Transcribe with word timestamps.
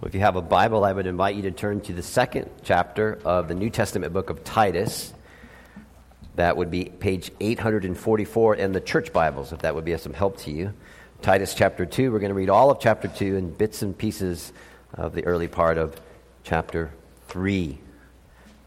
If 0.00 0.14
you 0.14 0.20
have 0.20 0.36
a 0.36 0.42
Bible, 0.42 0.84
I 0.84 0.92
would 0.92 1.08
invite 1.08 1.34
you 1.34 1.42
to 1.42 1.50
turn 1.50 1.80
to 1.82 1.92
the 1.92 2.04
second 2.04 2.48
chapter 2.62 3.18
of 3.24 3.48
the 3.48 3.54
New 3.54 3.68
Testament 3.68 4.12
book 4.12 4.30
of 4.30 4.44
Titus. 4.44 5.12
That 6.36 6.56
would 6.56 6.70
be 6.70 6.84
page 6.84 7.32
844 7.40 8.54
in 8.54 8.70
the 8.70 8.80
church 8.80 9.12
Bibles, 9.12 9.52
if 9.52 9.58
that 9.62 9.74
would 9.74 9.84
be 9.84 9.92
of 9.92 10.00
some 10.00 10.14
help 10.14 10.38
to 10.38 10.52
you. 10.52 10.72
Titus 11.20 11.52
chapter 11.52 11.84
2. 11.84 12.12
We're 12.12 12.20
going 12.20 12.30
to 12.30 12.34
read 12.34 12.48
all 12.48 12.70
of 12.70 12.78
chapter 12.78 13.08
2 13.08 13.36
and 13.36 13.58
bits 13.58 13.82
and 13.82 13.98
pieces 13.98 14.52
of 14.94 15.16
the 15.16 15.26
early 15.26 15.48
part 15.48 15.78
of 15.78 16.00
chapter 16.44 16.92
3. 17.26 17.80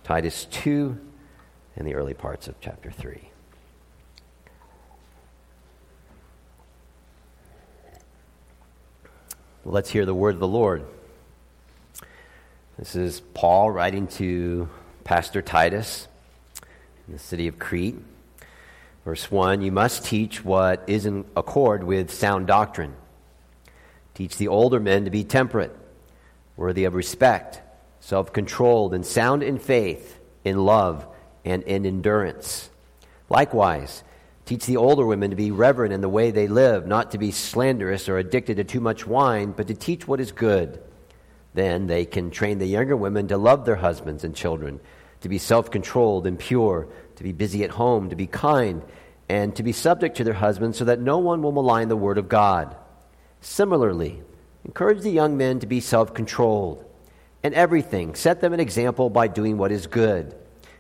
Titus 0.04 0.46
2 0.52 1.00
and 1.78 1.88
the 1.88 1.96
early 1.96 2.14
parts 2.14 2.50
of 2.50 2.56
chapter 2.60 2.92
3. 2.92 3.30
Let's 9.64 9.90
hear 9.90 10.06
the 10.06 10.14
word 10.14 10.34
of 10.34 10.42
the 10.42 10.48
Lord. 10.48 10.84
This 12.80 12.96
is 12.96 13.20
Paul 13.34 13.70
writing 13.70 14.08
to 14.08 14.70
Pastor 15.04 15.42
Titus 15.42 16.08
in 17.06 17.14
the 17.14 17.20
city 17.20 17.50
of 17.50 17.60
Crete. 17.60 17.98
Verse 19.04 19.30
1 19.30 19.62
You 19.62 19.74
must 19.74 20.06
teach 20.06 20.44
what 20.44 20.82
is 20.88 21.06
in 21.06 21.26
accord 21.36 21.84
with 21.84 22.14
sound 22.14 22.48
doctrine. 22.48 22.96
Teach 24.14 24.38
the 24.38 24.48
older 24.48 24.80
men 24.80 25.04
to 25.04 25.12
be 25.12 25.26
temperate, 25.26 25.76
worthy 26.56 26.86
of 26.86 26.96
respect, 26.96 27.62
self 28.00 28.32
controlled, 28.32 28.94
and 28.94 29.06
sound 29.06 29.44
in 29.44 29.60
faith, 29.60 30.18
in 30.46 30.66
love, 30.66 31.06
and 31.44 31.64
in 31.64 31.86
endurance. 31.86 32.70
Likewise, 33.30 34.02
teach 34.46 34.66
the 34.66 34.78
older 34.78 35.06
women 35.06 35.30
to 35.32 35.36
be 35.36 35.52
reverent 35.52 35.94
in 35.94 36.02
the 36.02 36.10
way 36.10 36.32
they 36.32 36.48
live, 36.48 36.88
not 36.88 37.12
to 37.12 37.18
be 37.18 37.32
slanderous 37.32 38.08
or 38.08 38.18
addicted 38.18 38.56
to 38.56 38.64
too 38.64 38.80
much 38.80 39.06
wine, 39.06 39.52
but 39.52 39.68
to 39.68 39.74
teach 39.74 40.08
what 40.08 40.22
is 40.22 40.32
good 40.32 40.82
then 41.54 41.88
they 41.88 42.06
can 42.06 42.32
train 42.32 42.60
the 42.60 42.66
younger 42.66 42.96
women 42.96 43.28
to 43.28 43.38
love 43.38 43.66
their 43.66 43.76
husbands 43.76 44.24
and 44.24 44.36
children, 44.36 44.80
to 45.22 45.30
be 45.30 45.38
self 45.38 45.70
controlled 45.72 46.26
and 46.26 46.40
pure, 46.40 46.88
to 47.16 47.24
be 47.24 47.32
busy 47.32 47.64
at 47.64 47.72
home, 47.72 48.10
to 48.10 48.16
be 48.16 48.28
kind, 48.28 48.82
and 49.28 49.56
to 49.56 49.64
be 49.64 49.72
subject 49.72 50.18
to 50.18 50.24
their 50.24 50.34
husbands 50.34 50.78
so 50.78 50.86
that 50.86 51.00
no 51.00 51.18
one 51.18 51.42
will 51.42 51.52
malign 51.52 51.88
the 51.88 51.98
word 51.98 52.18
of 52.18 52.30
God. 52.30 52.76
Similarly, 53.42 54.22
encourage 54.66 55.02
the 55.02 55.12
young 55.12 55.38
men 55.38 55.60
to 55.60 55.68
be 55.68 55.80
self 55.80 56.14
controlled. 56.14 56.86
In 57.44 57.54
everything, 57.54 58.16
set 58.16 58.40
them 58.40 58.54
an 58.54 58.60
example 58.60 59.10
by 59.10 59.28
doing 59.28 59.58
what 59.58 59.72
is 59.72 59.88
good. 59.88 60.36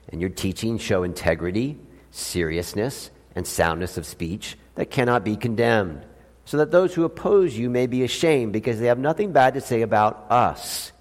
And 0.09 0.21
your 0.21 0.29
teaching 0.29 0.77
show 0.77 1.03
integrity, 1.03 1.77
seriousness, 2.11 3.09
and 3.35 3.47
soundness 3.47 3.97
of 3.97 4.05
speech 4.05 4.57
that 4.75 4.91
cannot 4.91 5.23
be 5.23 5.37
condemned 5.37 6.05
so 6.45 6.57
that 6.57 6.71
those 6.71 6.93
who 6.93 7.03
oppose 7.03 7.57
you 7.57 7.69
may 7.69 7.87
be 7.87 8.03
ashamed 8.03 8.53
because 8.53 8.79
they 8.79 8.87
have 8.87 8.99
nothing 8.99 9.31
bad 9.31 9.53
to 9.53 9.61
say 9.61 9.81
about 9.81 10.25
us. 10.29 10.91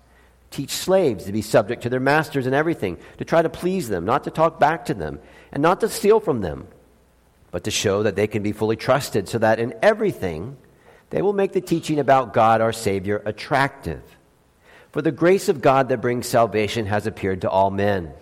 Teach 0.51 0.71
slaves 0.71 1.25
to 1.25 1.33
be 1.33 1.43
subject 1.43 1.83
to 1.83 1.89
their 1.89 2.01
masters 2.01 2.47
in 2.47 2.55
everything, 2.55 2.99
to 3.19 3.25
try 3.25 3.41
to 3.41 3.49
please 3.49 3.89
them, 3.89 4.05
not 4.05 4.25
to 4.25 4.31
talk 4.31 4.59
back 4.59 4.87
to 4.87 4.95
them, 4.95 5.21
and 5.53 5.63
not 5.63 5.81
to 5.81 5.89
steal 5.89 6.21
from 6.21 6.41
them, 6.41 6.67
but 7.51 7.65
to 7.65 7.71
show 7.71 8.03
that 8.03 8.17
they 8.17 8.27
can 8.27 8.43
be 8.43 8.53
fully 8.53 8.77
trusted, 8.77 9.29
so 9.29 9.39
that 9.39 9.61
in 9.61 9.75
everything 9.83 10.57
they 11.11 11.23
will 11.23 11.33
make 11.33 11.53
the 11.53 11.61
teaching 11.61 11.99
about 11.99 12.33
God 12.33 12.61
our 12.61 12.73
Savior 12.73 13.23
attractive. 13.25 14.03
For 14.93 15.03
the 15.03 15.13
grace 15.13 15.49
of 15.49 15.61
God 15.61 15.89
that 15.89 16.01
brings 16.01 16.27
salvation 16.27 16.87
has 16.87 17.07
appeared 17.07 17.43
to 17.43 17.51
all 17.51 17.71
men. 17.71 18.13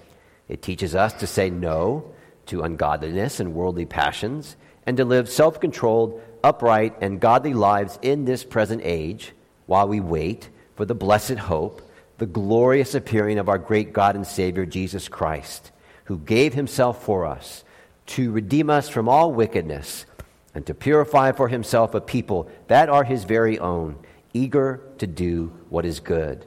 It 0.48 0.62
teaches 0.62 0.94
us 0.94 1.14
to 1.14 1.26
say 1.26 1.50
no 1.50 2.12
to 2.46 2.62
ungodliness 2.62 3.40
and 3.40 3.54
worldly 3.54 3.86
passions, 3.86 4.56
and 4.88 4.96
to 4.96 5.04
live 5.04 5.28
self 5.28 5.60
controlled 5.60 6.18
upright, 6.42 6.96
and 7.02 7.20
godly 7.20 7.52
lives 7.52 7.98
in 8.00 8.24
this 8.24 8.42
present 8.42 8.80
age 8.82 9.32
while 9.66 9.86
we 9.86 10.00
wait 10.00 10.48
for 10.76 10.86
the 10.86 10.94
blessed 10.94 11.34
hope, 11.34 11.82
the 12.16 12.24
glorious 12.24 12.94
appearing 12.94 13.38
of 13.38 13.50
our 13.50 13.58
great 13.58 13.92
God 13.92 14.16
and 14.16 14.26
Savior, 14.26 14.64
Jesus 14.64 15.06
Christ, 15.06 15.72
who 16.04 16.16
gave 16.16 16.54
himself 16.54 17.04
for 17.04 17.26
us 17.26 17.64
to 18.06 18.32
redeem 18.32 18.70
us 18.70 18.88
from 18.88 19.10
all 19.10 19.30
wickedness 19.30 20.06
and 20.54 20.64
to 20.64 20.72
purify 20.72 21.32
for 21.32 21.48
himself 21.48 21.94
a 21.94 22.00
people 22.00 22.48
that 22.68 22.88
are 22.88 23.04
his 23.04 23.24
very 23.24 23.58
own, 23.58 23.98
eager 24.32 24.80
to 24.96 25.06
do 25.06 25.52
what 25.68 25.84
is 25.84 26.00
good. 26.00 26.46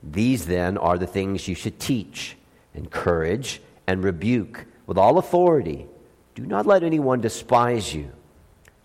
These 0.00 0.46
then 0.46 0.78
are 0.78 0.96
the 0.96 1.08
things 1.08 1.48
you 1.48 1.56
should 1.56 1.80
teach, 1.80 2.36
encourage, 2.72 3.60
and 3.84 4.04
rebuke 4.04 4.64
with 4.86 4.96
all 4.96 5.18
authority. 5.18 5.88
Do 6.34 6.44
not 6.44 6.66
let 6.66 6.82
anyone 6.82 7.20
despise 7.20 7.94
you. 7.94 8.10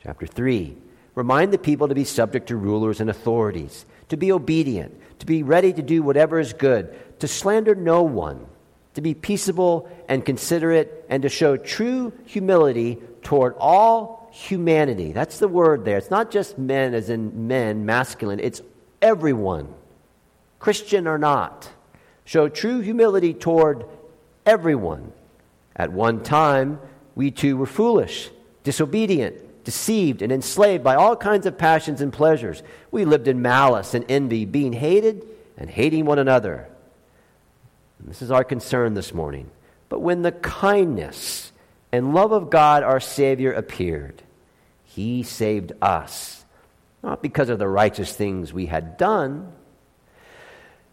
Chapter 0.04 0.28
3 0.28 0.76
Remind 1.16 1.52
the 1.52 1.58
people 1.58 1.88
to 1.90 1.96
be 1.96 2.06
subject 2.06 2.48
to 2.48 2.56
rulers 2.56 3.02
and 3.02 3.10
authorities, 3.10 3.86
to 4.08 4.16
be 4.16 4.32
obedient, 4.32 4.98
to 5.20 5.26
be 5.26 5.44
ready 5.44 5.74
to 5.74 5.82
do 5.82 6.02
whatever 6.02 6.40
is 6.40 6.54
good, 6.54 6.96
to 7.20 7.28
slander 7.28 7.76
no 7.76 8.04
one, 8.04 8.46
to 8.94 9.02
be 9.02 9.14
peaceable 9.14 9.90
and 10.08 10.26
considerate, 10.26 11.06
and 11.10 11.24
to 11.24 11.30
show 11.30 11.58
true 11.58 12.14
humility 12.26 13.00
toward 13.22 13.56
all 13.60 14.30
humanity. 14.32 15.12
That's 15.12 15.40
the 15.40 15.48
word 15.48 15.84
there. 15.84 15.98
It's 15.98 16.12
not 16.12 16.32
just 16.32 16.58
men, 16.58 16.94
as 16.94 17.10
in 17.10 17.48
men, 17.48 17.86
masculine, 17.86 18.40
it's 18.40 18.62
everyone, 19.02 19.74
Christian 20.60 21.08
or 21.08 21.18
not. 21.18 21.70
Show 22.24 22.48
true 22.48 22.80
humility 22.80 23.34
toward 23.34 23.86
everyone. 24.46 25.12
At 25.76 25.92
one 25.92 26.22
time, 26.24 26.80
we 27.20 27.32
too 27.32 27.58
were 27.58 27.66
foolish, 27.66 28.30
disobedient 28.64 29.36
deceived 29.66 30.22
and 30.22 30.32
enslaved 30.32 30.86
by 30.86 30.96
all 30.96 31.18
kinds 31.18 31.46
of 31.46 31.58
passions 31.58 32.00
and 32.00 32.14
pleasures. 32.14 32.64
We 32.92 33.04
lived 33.04 33.28
in 33.28 33.42
malice 33.42 33.94
and 33.94 34.06
envy, 34.10 34.46
being 34.46 34.72
hated 34.72 35.28
and 35.58 35.70
hating 35.70 36.06
one 36.06 36.18
another. 36.18 36.70
And 38.00 38.08
this 38.08 38.22
is 38.22 38.32
our 38.32 38.46
concern 38.46 38.94
this 38.94 39.14
morning. 39.14 39.52
But 39.90 40.00
when 40.00 40.22
the 40.22 40.32
kindness 40.32 41.52
and 41.92 42.14
love 42.14 42.32
of 42.32 42.50
God 42.50 42.84
our 42.84 43.02
Savior 43.02 43.52
appeared, 43.52 44.24
He 44.86 45.24
saved 45.24 45.74
us, 45.82 46.46
not 47.04 47.22
because 47.22 47.50
of 47.50 47.60
the 47.60 47.68
righteous 47.68 48.16
things 48.16 48.54
we 48.54 48.68
had 48.68 48.98
done, 48.98 49.52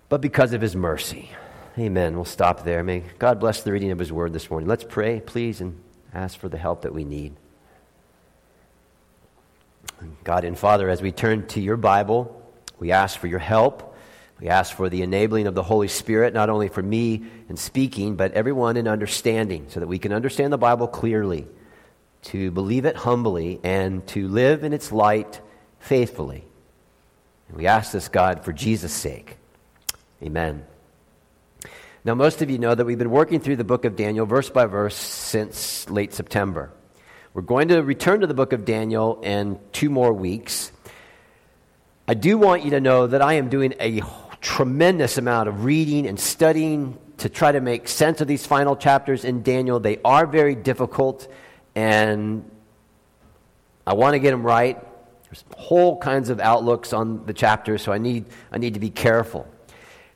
but 0.09 0.20
because 0.20 0.53
of 0.53 0.60
His 0.60 0.75
mercy. 0.75 1.31
Amen. 1.78 2.16
We'll 2.16 2.25
stop 2.25 2.65
there. 2.65 2.82
May 2.82 3.04
God 3.20 3.38
bless 3.38 3.62
the 3.62 3.70
reading 3.70 3.92
of 3.92 4.00
His 4.00 4.12
word 4.12 4.32
this 4.32 4.50
morning. 4.50 4.69
Let's 4.69 4.84
pray, 4.84 5.20
please, 5.20 5.60
and 5.60 5.81
ask 6.14 6.38
for 6.38 6.48
the 6.48 6.58
help 6.58 6.82
that 6.82 6.94
we 6.94 7.04
need. 7.04 7.34
God 10.24 10.44
and 10.44 10.58
Father, 10.58 10.88
as 10.88 11.00
we 11.00 11.12
turn 11.12 11.46
to 11.48 11.60
your 11.60 11.76
Bible, 11.76 12.42
we 12.78 12.92
ask 12.92 13.18
for 13.18 13.26
your 13.26 13.38
help. 13.38 13.94
We 14.40 14.48
ask 14.48 14.76
for 14.76 14.90
the 14.90 15.02
enabling 15.02 15.46
of 15.46 15.54
the 15.54 15.62
Holy 15.62 15.88
Spirit, 15.88 16.34
not 16.34 16.50
only 16.50 16.68
for 16.68 16.82
me 16.82 17.24
in 17.48 17.56
speaking, 17.56 18.16
but 18.16 18.32
everyone 18.32 18.76
in 18.76 18.86
understanding, 18.86 19.66
so 19.68 19.80
that 19.80 19.86
we 19.86 19.98
can 19.98 20.12
understand 20.12 20.52
the 20.52 20.58
Bible 20.58 20.88
clearly, 20.88 21.46
to 22.22 22.50
believe 22.50 22.84
it 22.84 22.96
humbly, 22.96 23.60
and 23.62 24.06
to 24.08 24.28
live 24.28 24.62
in 24.62 24.74
its 24.74 24.92
light 24.92 25.40
faithfully. 25.80 26.44
And 27.48 27.56
we 27.56 27.66
ask 27.66 27.92
this, 27.92 28.08
God, 28.08 28.44
for 28.44 28.52
Jesus' 28.52 28.92
sake. 28.92 29.38
Amen. 30.22 30.64
Now, 32.06 32.14
most 32.14 32.40
of 32.40 32.48
you 32.50 32.58
know 32.58 32.72
that 32.72 32.84
we've 32.84 32.96
been 32.96 33.10
working 33.10 33.40
through 33.40 33.56
the 33.56 33.64
book 33.64 33.84
of 33.84 33.96
Daniel 33.96 34.26
verse 34.26 34.48
by 34.48 34.66
verse 34.66 34.94
since 34.94 35.90
late 35.90 36.14
September. 36.14 36.70
We're 37.34 37.42
going 37.42 37.66
to 37.66 37.82
return 37.82 38.20
to 38.20 38.28
the 38.28 38.32
book 38.32 38.52
of 38.52 38.64
Daniel 38.64 39.20
in 39.22 39.58
two 39.72 39.90
more 39.90 40.12
weeks. 40.12 40.70
I 42.06 42.14
do 42.14 42.38
want 42.38 42.64
you 42.64 42.70
to 42.70 42.80
know 42.80 43.08
that 43.08 43.22
I 43.22 43.32
am 43.32 43.48
doing 43.48 43.74
a 43.80 44.02
tremendous 44.40 45.18
amount 45.18 45.48
of 45.48 45.64
reading 45.64 46.06
and 46.06 46.20
studying 46.20 46.96
to 47.16 47.28
try 47.28 47.50
to 47.50 47.60
make 47.60 47.88
sense 47.88 48.20
of 48.20 48.28
these 48.28 48.46
final 48.46 48.76
chapters 48.76 49.24
in 49.24 49.42
Daniel. 49.42 49.80
They 49.80 49.98
are 50.04 50.28
very 50.28 50.54
difficult, 50.54 51.26
and 51.74 52.48
I 53.84 53.94
want 53.94 54.14
to 54.14 54.20
get 54.20 54.30
them 54.30 54.46
right. 54.46 54.78
There's 55.24 55.44
whole 55.56 55.98
kinds 55.98 56.30
of 56.30 56.38
outlooks 56.38 56.92
on 56.92 57.26
the 57.26 57.34
chapters, 57.34 57.82
so 57.82 57.90
I 57.90 57.98
need, 57.98 58.26
I 58.52 58.59
need 58.59 58.74
to 58.74 58.80
be 58.80 58.91
careful. 58.91 59.48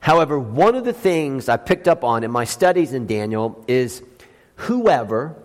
However, 0.00 0.38
one 0.38 0.75
of 0.75 0.85
the 0.85 0.93
things 0.93 1.49
I 1.49 1.56
picked 1.56 1.87
up 1.87 2.05
on 2.05 2.25
in 2.25 2.31
my 2.31 2.44
studies 2.44 2.93
in 2.93 3.06
Daniel 3.06 3.64
is 3.69 4.02
whoever 4.56 5.37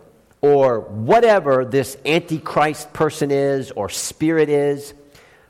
or 0.42 0.80
whatever 0.80 1.66
this 1.66 1.98
antichrist 2.06 2.94
person 2.94 3.31
is 3.31 3.72
or 3.72 3.90
spirit 3.90 4.50
is 4.50 4.94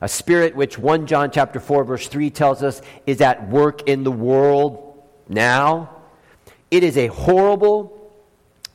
a 0.01 0.07
spirit 0.07 0.55
which 0.55 0.77
1 0.77 1.07
john 1.07 1.31
chapter 1.31 1.59
4 1.59 1.83
verse 1.83 2.07
3 2.07 2.29
tells 2.29 2.61
us 2.61 2.81
is 3.05 3.21
at 3.21 3.49
work 3.49 3.87
in 3.87 4.03
the 4.03 4.11
world 4.11 4.85
now. 5.27 5.89
It 6.71 6.83
is 6.83 6.97
a 6.97 7.07
horrible 7.07 8.11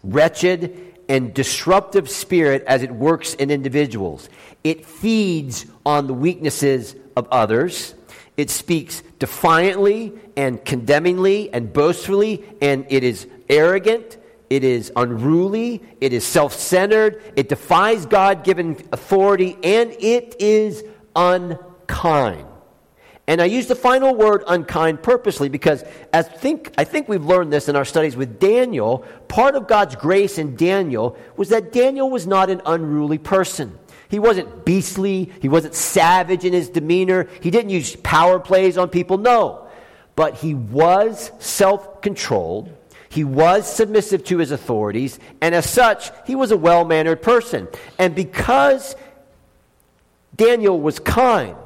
wretched 0.02 0.94
and 1.08 1.34
disruptive 1.34 2.08
spirit 2.08 2.64
as 2.66 2.82
it 2.82 2.90
works 2.90 3.34
in 3.34 3.50
individuals. 3.50 4.28
It 4.62 4.86
feeds 4.86 5.66
on 5.84 6.06
the 6.06 6.14
weaknesses 6.14 6.94
of 7.16 7.28
others 7.30 7.94
it 8.40 8.50
speaks 8.50 9.02
defiantly 9.18 10.12
and 10.36 10.64
condemningly 10.64 11.52
and 11.52 11.72
boastfully 11.72 12.44
and 12.60 12.86
it 12.88 13.04
is 13.04 13.26
arrogant 13.48 14.16
it 14.50 14.64
is 14.64 14.90
unruly, 14.96 15.80
it 16.00 16.12
is 16.12 16.26
self 16.26 16.52
centered, 16.52 17.22
it 17.36 17.48
defies 17.48 18.04
God 18.04 18.42
given 18.42 18.76
authority, 18.92 19.56
and 19.62 19.92
it 19.92 20.34
is 20.40 20.82
unkind. 21.14 22.46
And 23.28 23.40
I 23.40 23.44
use 23.44 23.68
the 23.68 23.76
final 23.76 24.12
word 24.12 24.42
unkind 24.48 25.04
purposely 25.04 25.48
because 25.48 25.84
as 26.12 26.26
think, 26.26 26.72
I 26.76 26.82
think 26.82 27.08
we've 27.08 27.24
learned 27.24 27.52
this 27.52 27.68
in 27.68 27.76
our 27.76 27.84
studies 27.84 28.16
with 28.16 28.40
Daniel. 28.40 29.06
Part 29.28 29.54
of 29.54 29.68
God's 29.68 29.94
grace 29.94 30.36
in 30.36 30.56
Daniel 30.56 31.16
was 31.36 31.50
that 31.50 31.72
Daniel 31.72 32.10
was 32.10 32.26
not 32.26 32.50
an 32.50 32.60
unruly 32.66 33.18
person. 33.18 33.78
He 34.10 34.18
wasn't 34.18 34.64
beastly. 34.64 35.30
He 35.40 35.48
wasn't 35.48 35.74
savage 35.74 36.44
in 36.44 36.52
his 36.52 36.68
demeanor. 36.68 37.28
He 37.40 37.50
didn't 37.50 37.70
use 37.70 37.94
power 37.96 38.40
plays 38.40 38.76
on 38.76 38.88
people. 38.88 39.18
No. 39.18 39.68
But 40.16 40.34
he 40.34 40.52
was 40.52 41.30
self 41.38 42.02
controlled. 42.02 42.76
He 43.08 43.22
was 43.22 43.72
submissive 43.72 44.24
to 44.24 44.38
his 44.38 44.50
authorities. 44.50 45.20
And 45.40 45.54
as 45.54 45.70
such, 45.70 46.10
he 46.26 46.34
was 46.34 46.50
a 46.50 46.56
well 46.56 46.84
mannered 46.84 47.22
person. 47.22 47.68
And 47.98 48.14
because 48.14 48.96
Daniel 50.34 50.80
was 50.80 50.98
kind, 50.98 51.56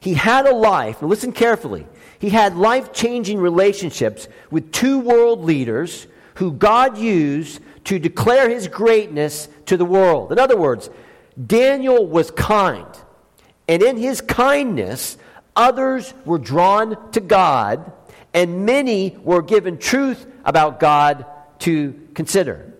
he 0.00 0.14
had 0.14 0.46
a 0.46 0.54
life, 0.54 1.00
and 1.00 1.08
listen 1.08 1.32
carefully, 1.32 1.86
he 2.18 2.28
had 2.28 2.56
life 2.56 2.92
changing 2.92 3.38
relationships 3.38 4.28
with 4.50 4.70
two 4.70 4.98
world 4.98 5.44
leaders 5.44 6.06
who 6.34 6.52
God 6.52 6.98
used 6.98 7.60
to 7.84 7.98
declare 7.98 8.50
his 8.50 8.68
greatness 8.68 9.48
to 9.66 9.76
the 9.76 9.84
world. 9.84 10.32
In 10.32 10.38
other 10.38 10.56
words, 10.56 10.90
Daniel 11.46 12.06
was 12.06 12.30
kind. 12.30 12.86
And 13.68 13.82
in 13.82 13.96
his 13.96 14.20
kindness, 14.20 15.16
others 15.56 16.12
were 16.24 16.38
drawn 16.38 17.10
to 17.12 17.20
God, 17.20 17.92
and 18.34 18.66
many 18.66 19.16
were 19.22 19.42
given 19.42 19.78
truth 19.78 20.26
about 20.44 20.80
God 20.80 21.26
to 21.60 22.08
consider. 22.14 22.72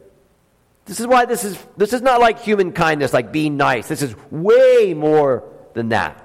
This 0.84 0.98
is 0.98 1.06
why 1.06 1.24
this 1.24 1.44
is, 1.44 1.58
this 1.76 1.92
is 1.92 2.02
not 2.02 2.20
like 2.20 2.40
human 2.40 2.72
kindness, 2.72 3.12
like 3.12 3.32
being 3.32 3.56
nice. 3.56 3.88
This 3.88 4.02
is 4.02 4.14
way 4.30 4.94
more 4.94 5.44
than 5.74 5.90
that. 5.90 6.18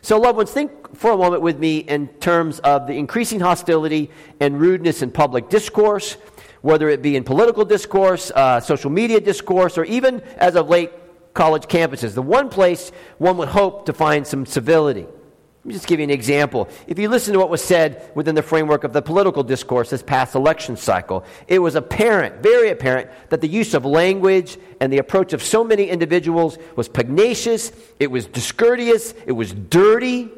So, 0.00 0.18
loved 0.18 0.36
ones, 0.36 0.50
think 0.50 0.96
for 0.96 1.12
a 1.12 1.16
moment 1.16 1.42
with 1.42 1.58
me 1.58 1.78
in 1.78 2.08
terms 2.08 2.60
of 2.60 2.86
the 2.86 2.94
increasing 2.94 3.40
hostility 3.40 4.10
and 4.40 4.60
rudeness 4.60 5.02
in 5.02 5.10
public 5.10 5.48
discourse, 5.48 6.16
whether 6.60 6.88
it 6.88 7.02
be 7.02 7.16
in 7.16 7.24
political 7.24 7.64
discourse, 7.64 8.30
uh, 8.30 8.60
social 8.60 8.90
media 8.90 9.20
discourse, 9.20 9.78
or 9.78 9.84
even 9.84 10.20
as 10.36 10.54
of 10.54 10.68
late, 10.68 10.90
college 11.38 11.68
campuses. 11.68 12.14
The 12.14 12.20
one 12.20 12.48
place 12.48 12.90
one 13.18 13.36
would 13.36 13.48
hope 13.48 13.86
to 13.86 13.92
find 13.92 14.26
some 14.26 14.44
civility. 14.44 15.02
Let 15.02 15.66
me 15.66 15.72
just 15.72 15.86
give 15.86 16.00
you 16.00 16.04
an 16.04 16.10
example. 16.10 16.68
If 16.88 16.98
you 16.98 17.08
listen 17.08 17.32
to 17.34 17.38
what 17.38 17.48
was 17.48 17.62
said 17.62 18.10
within 18.16 18.34
the 18.34 18.42
framework 18.42 18.82
of 18.82 18.92
the 18.92 19.02
political 19.02 19.44
discourse 19.44 19.88
this 19.88 20.02
past 20.02 20.34
election 20.34 20.76
cycle, 20.76 21.24
it 21.46 21.60
was 21.60 21.76
apparent, 21.76 22.42
very 22.42 22.70
apparent, 22.70 23.08
that 23.28 23.40
the 23.40 23.46
use 23.46 23.72
of 23.74 23.84
language 23.84 24.58
and 24.80 24.92
the 24.92 24.98
approach 24.98 25.32
of 25.32 25.40
so 25.40 25.62
many 25.62 25.88
individuals 25.88 26.58
was 26.74 26.88
pugnacious, 26.88 27.70
it 28.00 28.10
was 28.10 28.26
discourteous, 28.26 29.14
it 29.24 29.32
was 29.32 29.52
dirty, 29.52 30.28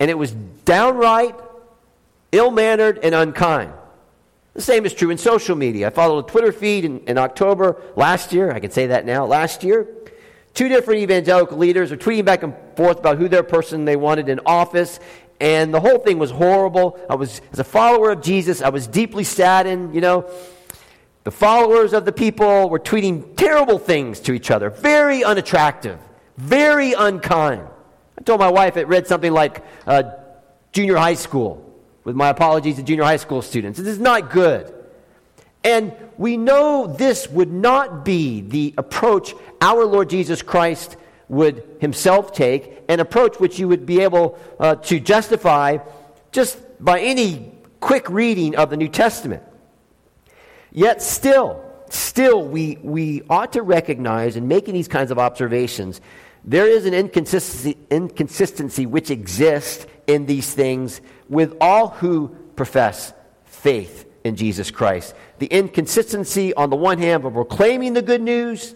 and 0.00 0.10
it 0.10 0.16
was 0.16 0.30
downright 0.64 1.34
ill 2.32 2.50
mannered 2.50 2.98
and 3.02 3.14
unkind. 3.14 3.72
The 4.54 4.62
same 4.62 4.86
is 4.86 4.94
true 4.94 5.10
in 5.10 5.18
social 5.18 5.54
media. 5.54 5.88
I 5.88 5.90
followed 5.90 6.24
a 6.24 6.28
Twitter 6.28 6.50
feed 6.50 6.86
in, 6.86 7.00
in 7.00 7.18
October 7.18 7.82
last 7.94 8.32
year. 8.32 8.52
I 8.52 8.60
can 8.60 8.70
say 8.70 8.86
that 8.86 9.04
now. 9.04 9.26
Last 9.26 9.62
year, 9.62 9.86
Two 10.56 10.70
different 10.70 11.02
evangelical 11.02 11.58
leaders 11.58 11.90
were 11.90 11.98
tweeting 11.98 12.24
back 12.24 12.42
and 12.42 12.54
forth 12.76 12.98
about 12.98 13.18
who 13.18 13.28
their 13.28 13.42
person 13.42 13.84
they 13.84 13.94
wanted 13.94 14.30
in 14.30 14.40
office, 14.46 14.98
and 15.38 15.72
the 15.72 15.80
whole 15.80 15.98
thing 15.98 16.18
was 16.18 16.30
horrible. 16.30 16.98
I 17.10 17.14
was, 17.14 17.42
as 17.52 17.58
a 17.58 17.64
follower 17.64 18.10
of 18.10 18.22
Jesus, 18.22 18.62
I 18.62 18.70
was 18.70 18.86
deeply 18.86 19.22
saddened, 19.22 19.94
you 19.94 20.00
know. 20.00 20.30
The 21.24 21.30
followers 21.30 21.92
of 21.92 22.06
the 22.06 22.12
people 22.12 22.70
were 22.70 22.78
tweeting 22.78 23.36
terrible 23.36 23.78
things 23.78 24.18
to 24.20 24.32
each 24.32 24.50
other, 24.50 24.70
very 24.70 25.22
unattractive, 25.22 25.98
very 26.38 26.94
unkind. 26.94 27.68
I 28.18 28.22
told 28.22 28.40
my 28.40 28.50
wife 28.50 28.78
it 28.78 28.88
read 28.88 29.06
something 29.06 29.32
like 29.32 29.62
uh, 29.86 30.04
junior 30.72 30.96
high 30.96 31.16
school, 31.16 31.70
with 32.04 32.16
my 32.16 32.30
apologies 32.30 32.76
to 32.76 32.82
junior 32.82 33.04
high 33.04 33.18
school 33.18 33.42
students. 33.42 33.78
This 33.78 33.88
is 33.88 33.98
not 33.98 34.30
good. 34.30 34.72
And 35.62 35.92
we 36.18 36.36
know 36.36 36.86
this 36.86 37.28
would 37.28 37.52
not 37.52 38.04
be 38.04 38.40
the 38.40 38.74
approach 38.78 39.34
our 39.60 39.84
Lord 39.84 40.10
Jesus 40.10 40.42
Christ 40.42 40.96
would 41.28 41.76
himself 41.80 42.32
take, 42.32 42.84
an 42.88 43.00
approach 43.00 43.40
which 43.40 43.58
you 43.58 43.68
would 43.68 43.84
be 43.84 44.00
able 44.00 44.38
uh, 44.60 44.76
to 44.76 45.00
justify 45.00 45.78
just 46.32 46.58
by 46.82 47.00
any 47.00 47.52
quick 47.80 48.08
reading 48.08 48.56
of 48.56 48.70
the 48.70 48.76
New 48.76 48.88
Testament. 48.88 49.42
Yet 50.72 51.02
still, 51.02 51.62
still, 51.90 52.46
we, 52.46 52.78
we 52.82 53.22
ought 53.28 53.54
to 53.54 53.62
recognize 53.62 54.36
in 54.36 54.46
making 54.46 54.74
these 54.74 54.88
kinds 54.88 55.10
of 55.10 55.18
observations, 55.18 56.00
there 56.44 56.68
is 56.68 56.86
an 56.86 56.94
inconsistency, 56.94 57.76
inconsistency 57.90 58.86
which 58.86 59.10
exists 59.10 59.86
in 60.06 60.26
these 60.26 60.52
things 60.52 61.00
with 61.28 61.56
all 61.60 61.88
who 61.88 62.28
profess 62.54 63.12
faith 63.44 64.08
in 64.22 64.36
Jesus 64.36 64.70
Christ. 64.70 65.14
The 65.38 65.46
inconsistency, 65.46 66.54
on 66.54 66.70
the 66.70 66.76
one 66.76 66.98
hand, 66.98 67.24
of 67.24 67.32
proclaiming 67.32 67.92
the 67.92 68.02
good 68.02 68.22
news 68.22 68.74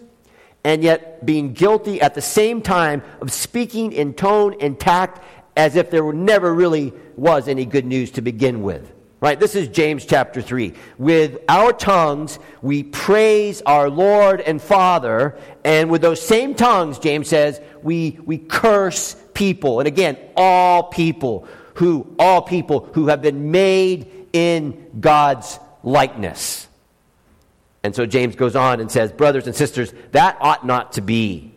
and 0.63 0.83
yet 0.83 1.25
being 1.25 1.53
guilty 1.53 2.01
at 2.01 2.13
the 2.13 2.21
same 2.21 2.61
time 2.61 3.01
of 3.19 3.31
speaking 3.31 3.93
in 3.93 4.13
tone 4.13 4.55
and 4.61 4.79
tact 4.79 5.23
as 5.57 5.75
if 5.75 5.89
there 5.89 6.11
never 6.13 6.53
really 6.53 6.93
was 7.15 7.47
any 7.47 7.65
good 7.65 7.85
news 7.85 8.11
to 8.11 8.21
begin 8.21 8.61
with. 8.61 8.91
Right? 9.19 9.39
This 9.39 9.53
is 9.53 9.67
James 9.67 10.05
chapter 10.05 10.41
3. 10.41 10.73
With 10.97 11.37
our 11.47 11.73
tongues, 11.73 12.39
we 12.63 12.81
praise 12.81 13.61
our 13.67 13.87
Lord 13.87 14.41
and 14.41 14.59
Father, 14.59 15.37
and 15.63 15.91
with 15.91 16.01
those 16.01 16.19
same 16.19 16.55
tongues, 16.55 16.97
James 16.97 17.27
says, 17.27 17.61
we, 17.83 18.17
we 18.25 18.39
curse 18.39 19.15
people. 19.35 19.79
And 19.79 19.87
again, 19.87 20.17
all 20.35 20.83
people 20.83 21.47
who, 21.75 22.15
all 22.17 22.41
people 22.41 22.89
who 22.93 23.07
have 23.07 23.21
been 23.21 23.51
made 23.51 24.27
in 24.33 24.89
God's 24.99 25.59
likeness. 25.83 26.67
And 27.83 27.95
so 27.95 28.05
James 28.05 28.35
goes 28.35 28.55
on 28.55 28.79
and 28.79 28.91
says, 28.91 29.11
Brothers 29.11 29.47
and 29.47 29.55
sisters, 29.55 29.93
that 30.11 30.37
ought 30.39 30.65
not 30.65 30.93
to 30.93 31.01
be. 31.01 31.53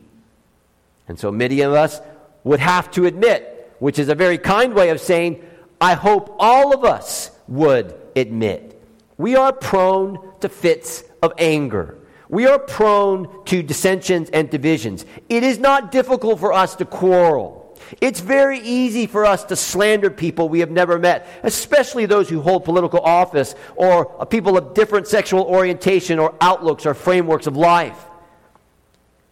And 1.06 1.18
so 1.18 1.30
many 1.30 1.60
of 1.60 1.72
us 1.72 2.00
would 2.44 2.60
have 2.60 2.90
to 2.92 3.06
admit, 3.06 3.74
which 3.78 3.98
is 3.98 4.08
a 4.08 4.14
very 4.14 4.38
kind 4.38 4.74
way 4.74 4.90
of 4.90 5.00
saying, 5.00 5.44
I 5.80 5.94
hope 5.94 6.36
all 6.38 6.74
of 6.74 6.84
us 6.84 7.30
would 7.46 7.94
admit. 8.16 8.80
We 9.18 9.36
are 9.36 9.52
prone 9.52 10.18
to 10.40 10.48
fits 10.48 11.04
of 11.22 11.32
anger. 11.38 11.98
We 12.28 12.46
are 12.46 12.58
prone 12.58 13.44
to 13.46 13.62
dissensions 13.62 14.30
and 14.30 14.48
divisions. 14.50 15.04
It 15.28 15.42
is 15.42 15.58
not 15.58 15.92
difficult 15.92 16.40
for 16.40 16.52
us 16.52 16.74
to 16.76 16.84
quarrel. 16.84 17.63
It's 18.00 18.20
very 18.20 18.58
easy 18.60 19.06
for 19.06 19.24
us 19.24 19.44
to 19.44 19.56
slander 19.56 20.10
people 20.10 20.48
we 20.48 20.60
have 20.60 20.70
never 20.70 20.98
met, 20.98 21.26
especially 21.42 22.06
those 22.06 22.28
who 22.28 22.40
hold 22.40 22.64
political 22.64 23.00
office 23.00 23.54
or 23.76 24.26
people 24.26 24.56
of 24.56 24.74
different 24.74 25.06
sexual 25.06 25.44
orientation 25.44 26.18
or 26.18 26.34
outlooks 26.40 26.86
or 26.86 26.94
frameworks 26.94 27.46
of 27.46 27.56
life. 27.56 27.98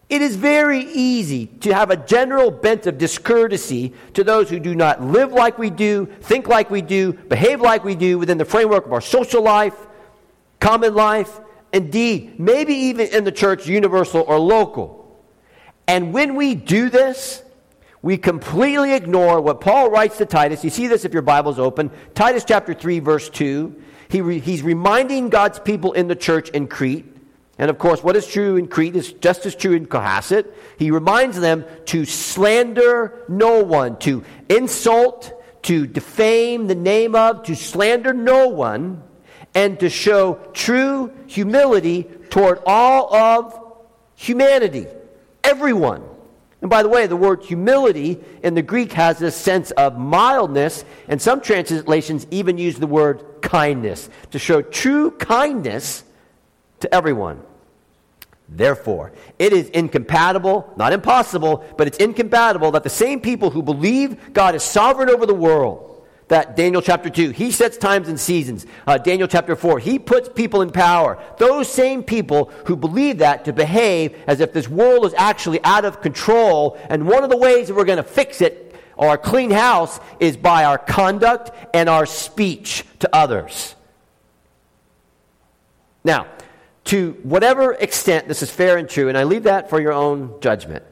It 0.09 0.21
is 0.21 0.37
very 0.37 0.81
easy 0.81 1.47
to 1.61 1.75
have 1.75 1.91
a 1.91 1.97
general 1.97 2.51
bent 2.51 2.87
of 2.87 2.99
discourtesy 2.99 3.95
to 4.13 4.23
those 4.23 4.51
who 4.51 4.61
do 4.61 4.75
not 4.75 5.03
live 5.03 5.33
like 5.33 5.59
we 5.59 5.71
do, 5.71 6.05
think 6.21 6.49
like 6.49 6.71
we 6.71 6.83
do, 6.83 7.15
behave 7.15 7.63
like 7.63 7.83
we 7.83 7.95
do 7.95 8.19
within 8.19 8.37
the 8.37 8.45
framework 8.45 8.85
of 8.85 8.93
our 8.93 9.01
social 9.01 9.43
life, 9.43 9.75
common 10.61 10.95
life, 10.95 11.41
indeed, 11.73 12.39
maybe 12.39 12.75
even 12.75 13.09
in 13.09 13.25
the 13.25 13.33
church, 13.33 13.67
universal 13.67 14.21
or 14.21 14.39
local. 14.39 15.19
And 15.89 16.13
when 16.13 16.35
we 16.35 16.55
do 16.55 16.91
this, 16.91 17.43
we 18.03 18.19
completely 18.19 18.95
ignore 18.95 19.41
what 19.41 19.61
Paul 19.61 19.91
writes 19.91 20.19
to 20.19 20.27
Titus. 20.27 20.65
You 20.65 20.71
see 20.71 20.89
this 20.89 21.05
if 21.05 21.13
your 21.13 21.23
Bible's 21.23 21.61
open. 21.61 21.91
Titus 22.15 22.45
chapter 22.45 22.75
3, 22.75 22.99
verse 22.99 23.31
2. 23.31 23.81
He 24.09 24.21
re, 24.21 24.41
he's 24.41 24.63
reminding 24.63 25.29
God's 25.29 25.61
people 25.61 25.93
in 25.93 26.09
the 26.09 26.17
church 26.17 26.49
in 26.51 26.67
Crete. 26.67 27.07
And 27.59 27.71
of 27.71 27.79
course, 27.79 28.03
what 28.03 28.17
is 28.17 28.27
true 28.27 28.57
in 28.57 28.67
Crete 28.67 28.97
is 28.97 29.13
just 29.13 29.47
as 29.47 29.55
true 29.55 29.75
in 29.75 29.87
Cohasset. 29.87 30.51
He 30.79 30.91
reminds 30.91 31.39
them 31.39 31.65
to 31.87 32.05
slander 32.05 33.25
no 33.29 33.63
one, 33.63 33.97
to 34.01 34.25
insult, 34.49 35.33
to 35.63 35.87
defame 35.87 36.67
the 36.67 36.75
name 36.75 37.15
of, 37.15 37.45
to 37.45 37.55
slander 37.55 38.13
no 38.13 38.49
one, 38.49 39.05
and 39.55 39.79
to 39.79 39.89
show 39.89 40.41
true 40.53 41.13
humility 41.29 42.05
toward 42.31 42.59
all 42.67 43.15
of 43.15 43.59
humanity, 44.17 44.87
everyone. 45.45 46.03
And 46.63 46.71
by 46.71 46.85
the 46.85 46.89
way, 46.89 47.09
the 47.09 47.17
word 47.17 47.43
humility 47.43 48.21
in 48.43 48.55
the 48.55 48.63
Greek 48.63 48.93
has 48.93 49.19
this 49.19 49.37
sense 49.37 49.73
of 49.73 49.99
mildness, 49.99 50.85
and 51.09 51.21
some 51.21 51.41
translations 51.41 52.27
even 52.31 52.57
use 52.57 52.79
the 52.79 52.87
word 52.87 53.25
kindness 53.43 54.09
to 54.31 54.39
show 54.39 54.63
true 54.63 55.11
kindness 55.11 56.05
to 56.81 56.95
everyone. 56.95 57.43
Therefore, 58.49 59.13
it 59.41 59.53
is 59.53 59.71
incompatible, 59.71 60.73
not 60.77 60.93
impossible, 60.93 61.65
but 61.77 61.89
it's 61.89 61.99
incompatible 61.99 62.71
that 62.73 62.85
the 62.85 62.91
same 62.91 63.21
people 63.21 63.51
who 63.51 63.63
believe 63.63 64.33
God 64.33 64.55
is 64.55 64.63
sovereign 64.63 65.11
over 65.11 65.27
the 65.27 65.35
world 65.35 65.92
that 66.33 66.57
Daniel 66.57 66.81
chapter 66.81 67.11
2, 67.11 67.31
he 67.31 67.51
sets 67.51 67.77
times 67.77 68.09
and 68.09 68.19
seasons. 68.19 68.65
Uh, 68.87 68.97
Daniel 68.97 69.29
chapter 69.29 69.55
4, 69.55 69.79
he 69.79 69.99
puts 69.99 70.31
people 70.31 70.63
in 70.63 70.71
power. 70.71 71.23
Those 71.37 71.69
same 71.69 72.03
people 72.03 72.51
who 72.65 72.75
believe 72.75 73.19
that 73.19 73.45
to 73.45 73.53
behave 73.53 74.17
as 74.27 74.41
if 74.41 74.51
this 74.55 74.67
world 74.67 75.05
is 75.05 75.13
actually 75.15 75.63
out 75.63 75.85
of 75.85 76.01
control, 76.01 76.79
and 76.89 77.07
one 77.07 77.23
of 77.23 77.29
the 77.29 77.37
ways 77.37 77.69
that 77.69 77.75
we're 77.75 77.85
going 77.85 77.99
to 77.99 78.03
fix 78.03 78.41
it 78.41 78.75
or 78.97 79.19
clean 79.19 79.51
house 79.51 80.01
is 80.21 80.39
by 80.39 80.65
our 80.65 80.79
conduct 80.79 81.51
and 81.75 81.91
our 81.91 82.07
speech 82.07 82.85
to 83.01 83.15
others. 83.15 83.75
Now, 86.03 86.29
to 86.85 87.13
whatever 87.25 87.75
extent 87.75 88.27
this 88.27 88.43
is 88.43 88.51
fair 88.51 88.79
and 88.79 88.89
true, 88.89 89.11
and 89.11 89.19
I 89.19 89.25
leave 89.25 89.43
that 89.43 89.69
for 89.69 89.83
your 89.83 89.93
own 89.93 90.41
judgment, 90.41 90.83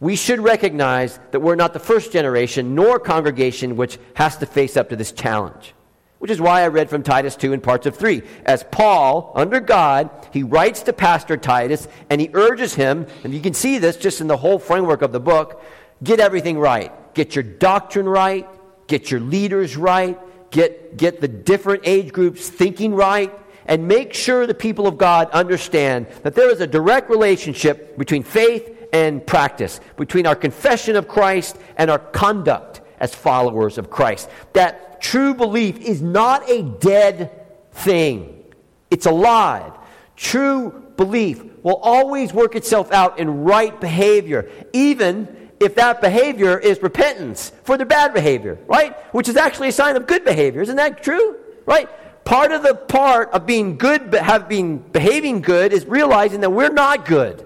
we 0.00 0.16
should 0.16 0.40
recognize 0.40 1.20
that 1.30 1.40
we're 1.40 1.54
not 1.54 1.74
the 1.74 1.78
first 1.78 2.10
generation 2.10 2.74
nor 2.74 2.98
congregation 2.98 3.76
which 3.76 3.98
has 4.14 4.38
to 4.38 4.46
face 4.46 4.76
up 4.76 4.88
to 4.88 4.96
this 4.96 5.12
challenge. 5.12 5.74
Which 6.18 6.30
is 6.30 6.40
why 6.40 6.62
I 6.62 6.68
read 6.68 6.90
from 6.90 7.02
Titus 7.02 7.36
2 7.36 7.52
and 7.52 7.62
parts 7.62 7.86
of 7.86 7.96
3. 7.96 8.22
As 8.44 8.64
Paul, 8.70 9.32
under 9.34 9.60
God, 9.60 10.10
he 10.32 10.42
writes 10.42 10.82
to 10.82 10.92
Pastor 10.92 11.36
Titus 11.36 11.86
and 12.08 12.20
he 12.20 12.30
urges 12.32 12.74
him, 12.74 13.06
and 13.24 13.32
you 13.32 13.40
can 13.40 13.54
see 13.54 13.78
this 13.78 13.96
just 13.96 14.20
in 14.20 14.26
the 14.26 14.36
whole 14.36 14.58
framework 14.58 15.02
of 15.02 15.12
the 15.12 15.20
book 15.20 15.62
get 16.02 16.18
everything 16.18 16.58
right. 16.58 16.92
Get 17.14 17.34
your 17.34 17.42
doctrine 17.42 18.08
right, 18.08 18.48
get 18.86 19.10
your 19.10 19.20
leaders 19.20 19.76
right, 19.76 20.18
get, 20.50 20.96
get 20.96 21.20
the 21.20 21.28
different 21.28 21.82
age 21.84 22.12
groups 22.12 22.48
thinking 22.48 22.94
right, 22.94 23.32
and 23.66 23.86
make 23.86 24.14
sure 24.14 24.46
the 24.46 24.54
people 24.54 24.86
of 24.86 24.96
God 24.96 25.30
understand 25.30 26.06
that 26.22 26.34
there 26.34 26.50
is 26.50 26.60
a 26.60 26.66
direct 26.66 27.10
relationship 27.10 27.98
between 27.98 28.22
faith 28.22 28.79
and 28.92 29.26
practice, 29.26 29.80
between 29.96 30.26
our 30.26 30.36
confession 30.36 30.96
of 30.96 31.08
Christ 31.08 31.56
and 31.76 31.90
our 31.90 31.98
conduct 31.98 32.80
as 32.98 33.14
followers 33.14 33.78
of 33.78 33.90
Christ. 33.90 34.28
That 34.52 35.00
true 35.00 35.34
belief 35.34 35.78
is 35.80 36.02
not 36.02 36.48
a 36.48 36.62
dead 36.62 37.30
thing, 37.72 38.44
it's 38.90 39.06
alive. 39.06 39.72
True 40.16 40.84
belief 40.96 41.42
will 41.62 41.76
always 41.76 42.32
work 42.34 42.54
itself 42.56 42.92
out 42.92 43.18
in 43.18 43.44
right 43.44 43.78
behavior, 43.80 44.50
even 44.72 45.50
if 45.58 45.74
that 45.76 46.00
behavior 46.00 46.58
is 46.58 46.82
repentance 46.82 47.52
for 47.64 47.78
the 47.78 47.86
bad 47.86 48.12
behavior, 48.12 48.58
right? 48.66 48.98
Which 49.14 49.28
is 49.28 49.36
actually 49.36 49.68
a 49.68 49.72
sign 49.72 49.96
of 49.96 50.06
good 50.06 50.24
behavior. 50.24 50.62
Isn't 50.62 50.76
that 50.76 51.02
true? 51.02 51.36
Right? 51.66 51.88
part 52.30 52.52
of 52.52 52.62
the 52.62 52.76
part 52.76 53.30
of 53.32 53.44
being 53.44 53.76
good, 53.76 54.14
have 54.14 54.48
been 54.48 54.78
behaving 54.78 55.42
good, 55.42 55.72
is 55.72 55.84
realizing 55.86 56.40
that 56.42 56.50
we're 56.50 56.72
not 56.72 57.04
good, 57.04 57.44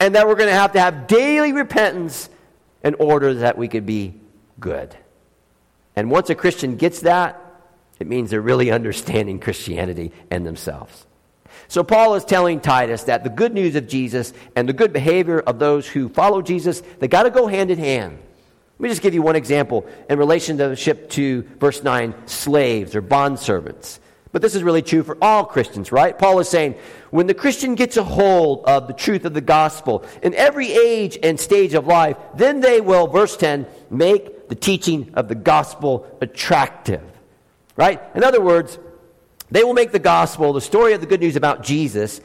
and 0.00 0.14
that 0.14 0.26
we're 0.26 0.34
going 0.34 0.50
to 0.50 0.54
have 0.54 0.72
to 0.72 0.80
have 0.80 1.06
daily 1.06 1.52
repentance 1.52 2.28
in 2.84 2.94
order 2.94 3.34
that 3.34 3.58
we 3.58 3.68
could 3.68 3.86
be 3.86 4.14
good. 4.60 4.94
And 5.94 6.10
once 6.10 6.30
a 6.30 6.34
Christian 6.34 6.76
gets 6.76 7.00
that, 7.00 7.42
it 7.98 8.06
means 8.06 8.30
they're 8.30 8.40
really 8.40 8.70
understanding 8.80 9.40
Christianity 9.40 10.12
and 10.30 10.46
themselves. 10.46 11.06
So 11.68 11.82
Paul 11.82 12.14
is 12.14 12.24
telling 12.24 12.60
Titus 12.60 13.04
that 13.04 13.24
the 13.24 13.30
good 13.30 13.52
news 13.52 13.74
of 13.74 13.88
Jesus 13.88 14.32
and 14.54 14.68
the 14.68 14.72
good 14.72 14.92
behavior 14.92 15.40
of 15.40 15.58
those 15.58 15.88
who 15.88 16.08
follow 16.08 16.42
Jesus, 16.42 16.82
they 17.00 17.08
got 17.08 17.24
to 17.24 17.30
go 17.30 17.46
hand 17.46 17.70
in 17.70 17.78
hand. 17.78 18.18
Let 18.78 18.82
me 18.82 18.88
just 18.90 19.02
give 19.02 19.14
you 19.14 19.22
one 19.22 19.36
example 19.36 19.86
in 20.08 20.18
relationship 20.18 21.08
to 21.10 21.42
verse 21.58 21.82
9 21.82 22.14
slaves 22.26 22.94
or 22.94 23.02
bondservants. 23.02 23.98
But 24.36 24.42
this 24.42 24.54
is 24.54 24.62
really 24.62 24.82
true 24.82 25.02
for 25.02 25.16
all 25.22 25.46
Christians, 25.46 25.90
right? 25.90 26.18
Paul 26.18 26.40
is 26.40 26.48
saying 26.50 26.74
when 27.08 27.26
the 27.26 27.32
Christian 27.32 27.74
gets 27.74 27.96
a 27.96 28.04
hold 28.04 28.66
of 28.66 28.86
the 28.86 28.92
truth 28.92 29.24
of 29.24 29.32
the 29.32 29.40
gospel 29.40 30.04
in 30.20 30.34
every 30.34 30.72
age 30.72 31.16
and 31.22 31.40
stage 31.40 31.72
of 31.72 31.86
life, 31.86 32.18
then 32.34 32.60
they 32.60 32.82
will, 32.82 33.06
verse 33.06 33.34
10, 33.38 33.66
make 33.88 34.50
the 34.50 34.54
teaching 34.54 35.10
of 35.14 35.28
the 35.28 35.34
gospel 35.34 36.06
attractive, 36.20 37.00
right? 37.76 37.98
In 38.14 38.22
other 38.22 38.42
words, 38.42 38.78
they 39.50 39.64
will 39.64 39.72
make 39.72 39.90
the 39.90 39.98
gospel, 39.98 40.52
the 40.52 40.60
story 40.60 40.92
of 40.92 41.00
the 41.00 41.06
good 41.06 41.20
news 41.20 41.36
about 41.36 41.62
Jesus, 41.62 42.20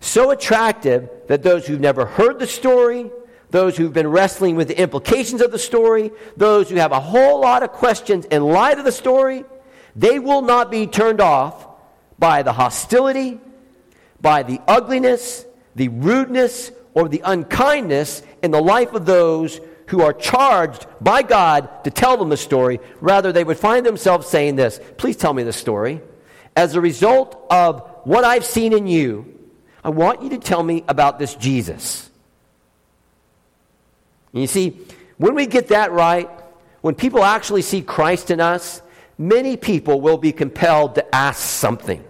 so 0.00 0.32
attractive 0.32 1.08
that 1.28 1.44
those 1.44 1.64
who've 1.64 1.78
never 1.78 2.06
heard 2.06 2.40
the 2.40 2.48
story, 2.48 3.08
those 3.50 3.76
who've 3.76 3.92
been 3.92 4.08
wrestling 4.08 4.56
with 4.56 4.66
the 4.66 4.80
implications 4.80 5.40
of 5.40 5.52
the 5.52 5.60
story, 5.60 6.10
those 6.36 6.68
who 6.68 6.74
have 6.74 6.90
a 6.90 6.98
whole 6.98 7.40
lot 7.40 7.62
of 7.62 7.70
questions 7.70 8.24
in 8.24 8.42
light 8.42 8.80
of 8.80 8.84
the 8.84 8.90
story, 8.90 9.44
they 9.96 10.18
will 10.18 10.42
not 10.42 10.70
be 10.70 10.86
turned 10.86 11.20
off 11.20 11.66
by 12.18 12.42
the 12.42 12.52
hostility, 12.52 13.40
by 14.20 14.42
the 14.42 14.60
ugliness, 14.68 15.44
the 15.74 15.88
rudeness, 15.88 16.70
or 16.94 17.08
the 17.08 17.22
unkindness 17.24 18.22
in 18.42 18.50
the 18.50 18.60
life 18.60 18.92
of 18.92 19.06
those 19.06 19.60
who 19.88 20.02
are 20.02 20.12
charged 20.12 20.86
by 21.00 21.22
God 21.22 21.84
to 21.84 21.90
tell 21.90 22.16
them 22.16 22.28
the 22.28 22.36
story. 22.36 22.80
Rather, 23.00 23.32
they 23.32 23.44
would 23.44 23.58
find 23.58 23.84
themselves 23.84 24.26
saying 24.26 24.56
this 24.56 24.80
Please 24.98 25.16
tell 25.16 25.32
me 25.32 25.42
the 25.42 25.52
story. 25.52 26.00
As 26.54 26.74
a 26.74 26.80
result 26.80 27.46
of 27.50 27.86
what 28.04 28.24
I've 28.24 28.44
seen 28.44 28.72
in 28.72 28.86
you, 28.86 29.32
I 29.84 29.90
want 29.90 30.22
you 30.22 30.30
to 30.30 30.38
tell 30.38 30.62
me 30.62 30.84
about 30.88 31.18
this 31.18 31.34
Jesus. 31.34 32.10
And 34.32 34.42
you 34.42 34.46
see, 34.46 34.78
when 35.18 35.34
we 35.34 35.46
get 35.46 35.68
that 35.68 35.92
right, 35.92 36.28
when 36.80 36.94
people 36.94 37.22
actually 37.22 37.62
see 37.62 37.82
Christ 37.82 38.30
in 38.30 38.40
us, 38.40 38.82
many 39.18 39.56
people 39.56 40.00
will 40.00 40.18
be 40.18 40.32
compelled 40.32 40.94
to 40.96 41.14
ask 41.14 41.40
something. 41.40 42.04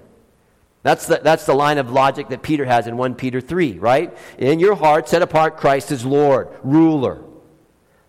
That's 0.82 1.06
the, 1.06 1.20
that's 1.22 1.46
the 1.46 1.54
line 1.54 1.78
of 1.78 1.90
logic 1.90 2.28
that 2.28 2.42
Peter 2.42 2.64
has 2.64 2.86
in 2.86 2.96
1 2.96 3.16
Peter 3.16 3.40
3, 3.40 3.78
right? 3.78 4.16
In 4.38 4.60
your 4.60 4.76
heart, 4.76 5.08
set 5.08 5.20
apart 5.20 5.56
Christ 5.56 5.90
as 5.90 6.04
Lord, 6.04 6.48
ruler. 6.62 7.22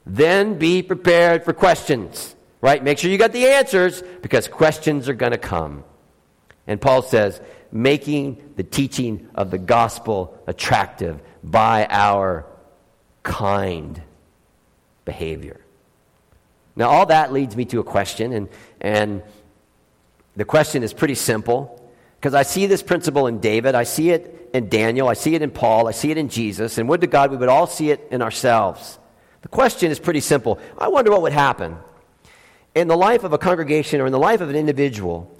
Then 0.06 0.60
be 0.60 0.84
prepared 0.84 1.44
for 1.44 1.54
questions, 1.54 2.36
right? 2.62 2.84
Make 2.84 3.00
sure 3.00 3.10
you 3.10 3.18
got 3.18 3.34
the 3.34 3.48
answers 3.48 4.04
because 4.22 4.48
questions 4.48 5.10
are 5.10 5.16
going 5.16 5.32
to 5.32 5.38
come. 5.39 5.84
And 6.68 6.80
Paul 6.80 7.01
says, 7.01 7.42
making 7.72 8.54
the 8.56 8.63
teaching 8.63 9.27
of 9.36 9.51
the 9.51 9.58
gospel 9.58 10.38
attractive 10.48 11.20
by 11.44 11.88
our 11.89 12.46
kind 13.24 14.01
behavior. 15.04 15.62
Now, 16.75 16.89
all 16.89 17.08
that 17.08 17.34
leads 17.34 17.56
me 17.56 17.66
to 17.66 17.80
a 17.80 17.84
question, 17.84 18.34
and, 18.34 18.50
and 18.82 19.22
the 20.36 20.46
question 20.46 20.84
is 20.84 20.94
pretty 20.94 21.16
simple 21.16 21.92
because 22.20 22.34
I 22.34 22.44
see 22.44 22.66
this 22.66 22.84
principle 22.84 23.28
in 23.28 23.40
David, 23.40 23.76
I 23.76 23.84
see 23.84 24.12
it 24.12 24.50
in 24.54 24.70
Daniel, 24.70 25.08
I 25.08 25.14
see 25.14 25.36
it 25.36 25.42
in 25.42 25.52
Paul, 25.52 25.88
I 25.88 25.92
see 25.92 26.12
it 26.12 26.18
in 26.18 26.30
Jesus, 26.30 26.78
and 26.78 26.88
would 26.90 27.02
to 27.02 27.08
God 27.08 27.32
we 27.32 27.38
would 27.38 27.50
all 27.50 27.68
see 27.68 27.92
it 27.92 28.08
in 28.12 28.22
ourselves. 28.22 29.00
The 29.42 29.48
question 29.48 29.92
is 29.92 30.00
pretty 30.00 30.20
simple. 30.20 30.60
I 30.78 30.88
wonder 30.88 31.12
what 31.12 31.22
would 31.22 31.34
happen 31.34 31.78
in 32.76 32.88
the 32.88 32.98
life 32.98 33.24
of 33.24 33.34
a 33.34 33.38
congregation 33.38 34.02
or 34.02 34.06
in 34.06 34.12
the 34.12 34.20
life 34.20 34.42
of 34.42 34.50
an 34.50 34.56
individual 34.56 35.34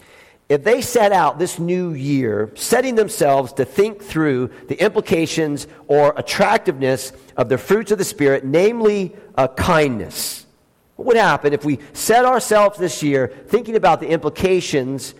if 0.50 0.64
they 0.64 0.82
set 0.82 1.12
out 1.12 1.38
this 1.38 1.60
new 1.60 1.94
year 1.94 2.52
setting 2.56 2.96
themselves 2.96 3.54
to 3.54 3.66
think 3.66 4.02
through 4.02 4.50
the 4.68 4.82
implications 4.82 5.68
or 5.88 6.14
attractiveness 6.16 7.12
of 7.36 7.50
the 7.50 7.58
fruits 7.58 7.92
of 7.92 7.98
the 7.98 8.06
Spirit, 8.06 8.46
namely 8.46 9.16
kindness. 9.58 10.47
What 10.98 11.08
would 11.08 11.18
happen 11.18 11.54
if 11.54 11.64
we 11.64 11.80
set 11.94 12.26
ourselves 12.26 12.78
this 12.78 13.02
year 13.02 13.28
thinking 13.28 13.76
about 13.76 14.00
the 14.00 14.08
implications 14.08 15.14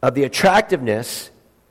of 0.00 0.14
the 0.14 0.24
attractiveness 0.24 1.30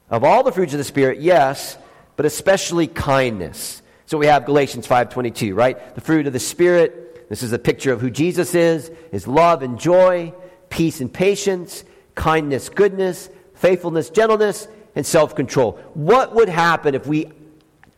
of 0.09 0.23
all 0.23 0.43
the 0.43 0.51
fruits 0.51 0.73
of 0.73 0.77
the 0.77 0.83
Spirit, 0.83 1.19
yes, 1.19 1.77
but 2.17 2.25
especially 2.25 2.87
kindness? 2.87 3.81
So 4.05 4.17
we 4.17 4.27
have 4.27 4.45
Galatians 4.45 4.85
5:22, 4.85 5.55
right? 5.55 5.95
The 5.95 6.01
fruit 6.01 6.27
of 6.27 6.33
the 6.33 6.39
Spirit. 6.39 7.29
This 7.29 7.43
is 7.43 7.53
a 7.53 7.59
picture 7.59 7.93
of 7.93 8.01
who 8.01 8.09
Jesus 8.09 8.53
is, 8.53 8.91
is 9.13 9.25
love 9.25 9.63
and 9.63 9.79
joy, 9.79 10.33
peace 10.69 10.99
and 10.99 11.11
patience, 11.11 11.85
kindness, 12.13 12.67
goodness, 12.67 13.29
faithfulness, 13.55 14.09
gentleness, 14.09 14.67
and 14.95 15.05
self 15.05 15.33
control. 15.33 15.79
What 15.93 16.35
would 16.35 16.49
happen 16.49 16.93
if 16.93 17.07
we 17.07 17.31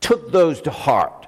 took 0.01 0.31
those 0.31 0.61
to 0.61 0.71
heart? 0.71 1.25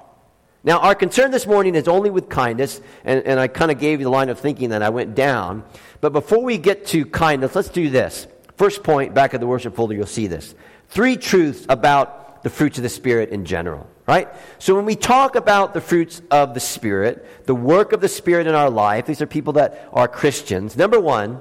Now, 0.66 0.80
our 0.80 0.96
concern 0.96 1.30
this 1.30 1.46
morning 1.46 1.76
is 1.76 1.86
only 1.86 2.10
with 2.10 2.28
kindness, 2.28 2.80
and, 3.04 3.24
and 3.24 3.38
I 3.38 3.46
kind 3.46 3.70
of 3.70 3.78
gave 3.78 4.00
you 4.00 4.04
the 4.04 4.10
line 4.10 4.28
of 4.28 4.40
thinking 4.40 4.70
that 4.70 4.82
I 4.82 4.88
went 4.88 5.14
down. 5.14 5.62
But 6.00 6.12
before 6.12 6.42
we 6.42 6.58
get 6.58 6.86
to 6.86 7.06
kindness, 7.06 7.54
let's 7.54 7.68
do 7.68 7.88
this. 7.88 8.26
First 8.56 8.82
point, 8.82 9.14
back 9.14 9.32
of 9.32 9.40
the 9.40 9.46
worship 9.46 9.76
folder, 9.76 9.94
you'll 9.94 10.06
see 10.06 10.26
this. 10.26 10.56
Three 10.88 11.16
truths 11.16 11.64
about 11.68 12.42
the 12.42 12.50
fruits 12.50 12.78
of 12.78 12.82
the 12.82 12.88
Spirit 12.88 13.30
in 13.30 13.44
general, 13.44 13.88
right? 14.08 14.28
So 14.58 14.74
when 14.74 14.86
we 14.86 14.96
talk 14.96 15.36
about 15.36 15.72
the 15.72 15.80
fruits 15.80 16.20
of 16.32 16.52
the 16.52 16.60
Spirit, 16.60 17.46
the 17.46 17.54
work 17.54 17.92
of 17.92 18.00
the 18.00 18.08
Spirit 18.08 18.48
in 18.48 18.56
our 18.56 18.70
life, 18.70 19.06
these 19.06 19.22
are 19.22 19.26
people 19.26 19.52
that 19.52 19.88
are 19.92 20.08
Christians. 20.08 20.76
Number 20.76 20.98
one, 20.98 21.40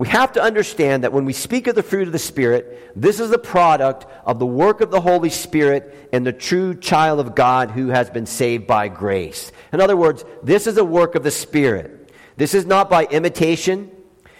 we 0.00 0.08
have 0.08 0.32
to 0.32 0.42
understand 0.42 1.04
that 1.04 1.12
when 1.12 1.26
we 1.26 1.34
speak 1.34 1.66
of 1.66 1.74
the 1.74 1.82
fruit 1.82 2.08
of 2.08 2.12
the 2.12 2.18
Spirit, 2.18 2.90
this 2.96 3.20
is 3.20 3.28
the 3.28 3.38
product 3.38 4.06
of 4.24 4.38
the 4.38 4.46
work 4.46 4.80
of 4.80 4.90
the 4.90 5.02
Holy 5.02 5.28
Spirit 5.28 6.08
and 6.10 6.26
the 6.26 6.32
true 6.32 6.74
child 6.74 7.20
of 7.20 7.34
God 7.34 7.70
who 7.70 7.88
has 7.88 8.08
been 8.08 8.24
saved 8.24 8.66
by 8.66 8.88
grace. 8.88 9.52
In 9.74 9.80
other 9.82 9.98
words, 9.98 10.24
this 10.42 10.66
is 10.66 10.78
a 10.78 10.84
work 10.86 11.16
of 11.16 11.22
the 11.22 11.30
Spirit. 11.30 12.14
This 12.38 12.54
is 12.54 12.64
not 12.64 12.88
by 12.88 13.04
imitation. 13.04 13.90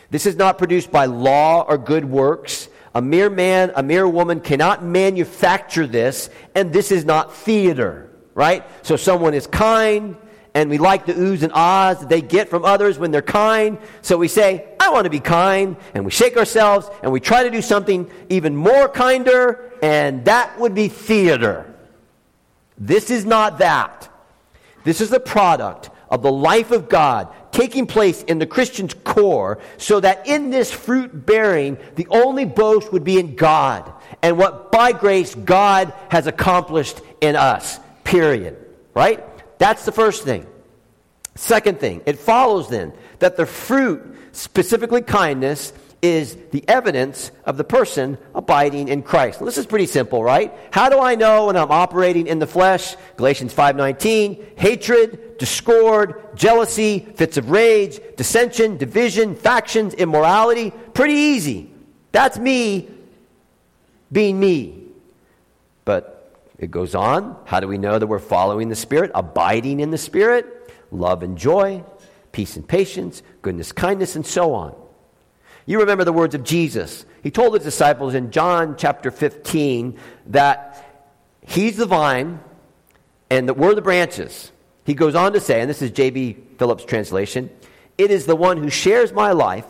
This 0.08 0.24
is 0.24 0.34
not 0.34 0.56
produced 0.56 0.90
by 0.90 1.04
law 1.04 1.60
or 1.68 1.76
good 1.76 2.06
works. 2.06 2.70
A 2.94 3.02
mere 3.02 3.28
man, 3.28 3.70
a 3.76 3.82
mere 3.82 4.08
woman 4.08 4.40
cannot 4.40 4.82
manufacture 4.82 5.86
this, 5.86 6.30
and 6.54 6.72
this 6.72 6.90
is 6.90 7.04
not 7.04 7.34
theater, 7.34 8.10
right? 8.32 8.64
So 8.80 8.96
someone 8.96 9.34
is 9.34 9.46
kind, 9.46 10.16
and 10.54 10.70
we 10.70 10.78
like 10.78 11.06
the 11.06 11.14
oohs 11.14 11.42
and 11.42 11.52
ahs 11.52 12.00
that 12.00 12.08
they 12.08 12.20
get 12.20 12.48
from 12.48 12.64
others 12.64 12.98
when 12.98 13.10
they're 13.10 13.22
kind. 13.22 13.78
So 14.02 14.16
we 14.16 14.28
say, 14.28 14.66
I 14.80 14.90
want 14.90 15.04
to 15.04 15.10
be 15.10 15.20
kind, 15.20 15.76
and 15.94 16.04
we 16.04 16.10
shake 16.10 16.36
ourselves, 16.36 16.88
and 17.02 17.12
we 17.12 17.20
try 17.20 17.44
to 17.44 17.50
do 17.50 17.62
something 17.62 18.10
even 18.28 18.56
more 18.56 18.88
kinder, 18.88 19.72
and 19.82 20.24
that 20.24 20.58
would 20.58 20.74
be 20.74 20.88
theater. 20.88 21.72
This 22.78 23.10
is 23.10 23.24
not 23.24 23.58
that. 23.58 24.08
This 24.84 25.00
is 25.00 25.10
the 25.10 25.20
product 25.20 25.90
of 26.08 26.22
the 26.22 26.32
life 26.32 26.70
of 26.70 26.88
God 26.88 27.28
taking 27.52 27.86
place 27.86 28.22
in 28.22 28.38
the 28.38 28.46
Christian's 28.46 28.94
core 28.94 29.58
so 29.76 30.00
that 30.00 30.26
in 30.26 30.50
this 30.50 30.70
fruit 30.72 31.26
bearing, 31.26 31.78
the 31.96 32.06
only 32.08 32.44
boast 32.44 32.92
would 32.92 33.04
be 33.04 33.18
in 33.18 33.36
God 33.36 33.92
and 34.22 34.38
what 34.38 34.72
by 34.72 34.92
grace 34.92 35.34
God 35.34 35.92
has 36.10 36.26
accomplished 36.26 37.00
in 37.20 37.36
us. 37.36 37.78
Period. 38.04 38.56
Right? 38.94 39.24
That's 39.60 39.84
the 39.84 39.92
first 39.92 40.24
thing. 40.24 40.46
Second 41.34 41.80
thing, 41.80 42.00
it 42.06 42.18
follows 42.18 42.70
then 42.70 42.94
that 43.18 43.36
the 43.36 43.44
fruit, 43.44 44.16
specifically 44.32 45.02
kindness, 45.02 45.74
is 46.00 46.34
the 46.50 46.66
evidence 46.66 47.30
of 47.44 47.58
the 47.58 47.64
person 47.64 48.16
abiding 48.34 48.88
in 48.88 49.02
Christ. 49.02 49.44
this 49.44 49.58
is 49.58 49.66
pretty 49.66 49.84
simple, 49.84 50.24
right? 50.24 50.50
How 50.70 50.88
do 50.88 50.98
I 50.98 51.14
know 51.14 51.46
when 51.46 51.56
I'm 51.56 51.70
operating 51.70 52.26
in 52.26 52.38
the 52.38 52.46
flesh? 52.46 52.96
Galatians 53.18 53.52
5:19, 53.52 54.42
hatred, 54.56 55.36
discord, 55.36 56.14
jealousy, 56.34 57.06
fits 57.16 57.36
of 57.36 57.50
rage, 57.50 58.00
dissension, 58.16 58.78
division, 58.78 59.34
factions, 59.34 59.92
immorality. 59.92 60.70
Pretty 60.94 61.12
easy. 61.12 61.70
That's 62.12 62.38
me 62.38 62.88
being 64.10 64.40
me. 64.40 64.89
It 66.60 66.70
goes 66.70 66.94
on. 66.94 67.36
How 67.46 67.58
do 67.58 67.66
we 67.66 67.78
know 67.78 67.98
that 67.98 68.06
we're 68.06 68.18
following 68.18 68.68
the 68.68 68.76
Spirit, 68.76 69.10
abiding 69.14 69.80
in 69.80 69.90
the 69.90 69.98
Spirit? 69.98 70.70
Love 70.92 71.22
and 71.22 71.38
joy, 71.38 71.82
peace 72.32 72.54
and 72.56 72.68
patience, 72.68 73.22
goodness, 73.40 73.72
kindness, 73.72 74.14
and 74.14 74.26
so 74.26 74.52
on. 74.52 74.76
You 75.64 75.80
remember 75.80 76.04
the 76.04 76.12
words 76.12 76.34
of 76.34 76.44
Jesus. 76.44 77.06
He 77.22 77.30
told 77.30 77.54
his 77.54 77.64
disciples 77.64 78.14
in 78.14 78.30
John 78.30 78.76
chapter 78.76 79.10
15 79.10 79.98
that 80.26 81.08
he's 81.40 81.78
the 81.78 81.86
vine 81.86 82.40
and 83.30 83.48
that 83.48 83.54
we're 83.54 83.74
the 83.74 83.80
branches. 83.80 84.52
He 84.84 84.92
goes 84.92 85.14
on 85.14 85.32
to 85.32 85.40
say, 85.40 85.62
and 85.62 85.70
this 85.70 85.80
is 85.80 85.90
J.B. 85.92 86.36
Phillips' 86.58 86.84
translation 86.84 87.48
it 87.96 88.10
is 88.10 88.24
the 88.24 88.36
one 88.36 88.56
who 88.56 88.70
shares 88.70 89.12
my 89.12 89.32
life 89.32 89.66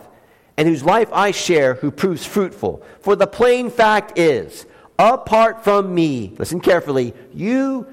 and 0.57 0.69
whose 0.69 0.85
life 0.85 1.09
I 1.13 1.33
share 1.33 1.75
who 1.75 1.91
proves 1.91 2.25
fruitful. 2.25 2.81
For 3.01 3.17
the 3.17 3.27
plain 3.27 3.71
fact 3.71 4.19
is, 4.21 4.67
apart 5.01 5.65
from 5.65 5.95
me, 5.95 6.35
listen 6.39 6.61
carefully, 6.61 7.15
you 7.33 7.87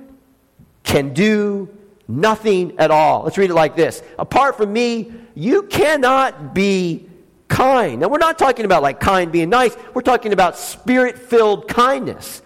can 0.83 1.13
do 1.13 1.69
nothing 2.07 2.77
at 2.79 2.91
all. 2.91 3.23
Let's 3.23 3.37
read 3.37 3.49
it 3.49 3.55
like 3.55 3.75
this 3.75 4.01
Apart 4.17 4.57
from 4.57 4.73
me, 4.73 5.11
you 5.35 5.63
cannot 5.63 6.53
be 6.53 7.07
kind. 7.47 8.01
Now, 8.01 8.07
we're 8.07 8.17
not 8.17 8.39
talking 8.39 8.65
about 8.65 8.83
like 8.83 8.99
kind 8.99 9.31
being 9.31 9.49
nice, 9.49 9.75
we're 9.93 10.01
talking 10.01 10.33
about 10.33 10.57
spirit 10.57 11.17
filled 11.17 11.67
kindness. 11.67 12.41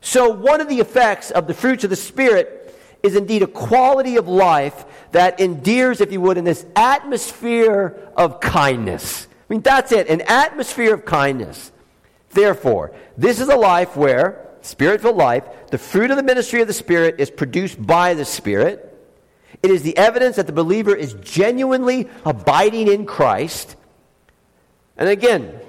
So, 0.00 0.30
one 0.30 0.60
of 0.60 0.68
the 0.68 0.78
effects 0.78 1.32
of 1.32 1.48
the 1.48 1.54
fruits 1.54 1.82
of 1.82 1.90
the 1.90 1.96
Spirit 1.96 2.78
is 3.02 3.16
indeed 3.16 3.42
a 3.42 3.46
quality 3.46 4.16
of 4.16 4.28
life 4.28 4.84
that 5.10 5.40
endears, 5.40 6.00
if 6.00 6.12
you 6.12 6.20
would, 6.20 6.38
in 6.38 6.44
this 6.44 6.64
atmosphere 6.76 8.10
of 8.16 8.40
kindness. 8.40 9.26
I 9.28 9.52
mean, 9.52 9.62
that's 9.62 9.90
it, 9.92 10.08
an 10.08 10.20
atmosphere 10.22 10.94
of 10.94 11.04
kindness. 11.04 11.72
Therefore, 12.30 12.92
this 13.16 13.40
is 13.40 13.48
a 13.48 13.56
life 13.56 13.96
where, 13.96 14.48
spirit 14.60 15.00
filled 15.00 15.16
life, 15.16 15.44
the 15.70 15.78
fruit 15.78 16.10
of 16.10 16.16
the 16.16 16.22
ministry 16.22 16.60
of 16.60 16.66
the 16.66 16.72
Spirit 16.72 17.16
is 17.18 17.30
produced 17.30 17.84
by 17.84 18.14
the 18.14 18.24
Spirit. 18.24 18.92
It 19.62 19.70
is 19.70 19.82
the 19.82 19.96
evidence 19.96 20.36
that 20.36 20.46
the 20.46 20.52
believer 20.52 20.94
is 20.94 21.14
genuinely 21.14 22.08
abiding 22.24 22.88
in 22.88 23.06
Christ 23.06 23.76
and 24.96 25.08
again, 25.08 25.60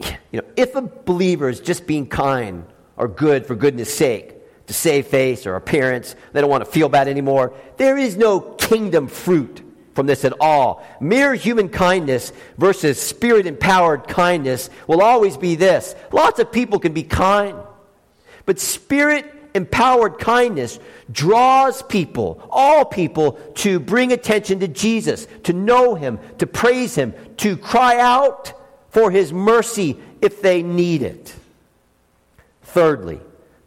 you 0.00 0.40
know, 0.40 0.44
if 0.56 0.74
a 0.74 0.82
believer 0.82 1.48
is 1.48 1.60
just 1.60 1.86
being 1.86 2.06
kind 2.06 2.64
or 2.96 3.08
good 3.08 3.46
for 3.46 3.54
goodness 3.54 3.94
sake, 3.94 4.32
to 4.66 4.72
save 4.72 5.06
face 5.06 5.46
or 5.46 5.56
appearance, 5.56 6.16
they 6.32 6.40
don't 6.40 6.48
want 6.48 6.64
to 6.64 6.70
feel 6.70 6.88
bad 6.88 7.06
anymore, 7.06 7.52
there 7.76 7.98
is 7.98 8.16
no 8.16 8.40
kingdom 8.40 9.08
fruit 9.08 9.62
from 9.94 10.06
this 10.06 10.24
at 10.24 10.34
all. 10.40 10.84
Mere 11.00 11.34
human 11.34 11.68
kindness 11.68 12.32
versus 12.58 13.00
spirit 13.00 13.46
empowered 13.46 14.08
kindness 14.08 14.70
will 14.86 15.02
always 15.02 15.36
be 15.36 15.54
this. 15.54 15.94
Lots 16.12 16.38
of 16.40 16.52
people 16.52 16.78
can 16.78 16.92
be 16.92 17.04
kind, 17.04 17.56
but 18.44 18.58
spirit 18.60 19.30
empowered 19.54 20.18
kindness 20.18 20.80
draws 21.10 21.82
people, 21.82 22.46
all 22.50 22.84
people, 22.84 23.32
to 23.54 23.78
bring 23.78 24.12
attention 24.12 24.60
to 24.60 24.68
Jesus, 24.68 25.28
to 25.44 25.52
know 25.52 25.94
Him, 25.94 26.18
to 26.38 26.46
praise 26.46 26.94
Him, 26.94 27.14
to 27.38 27.56
cry 27.56 27.98
out 27.98 28.52
for 28.90 29.10
His 29.10 29.32
mercy 29.32 29.96
if 30.20 30.42
they 30.42 30.62
need 30.62 31.02
it. 31.02 31.34
Thirdly, 32.62 33.20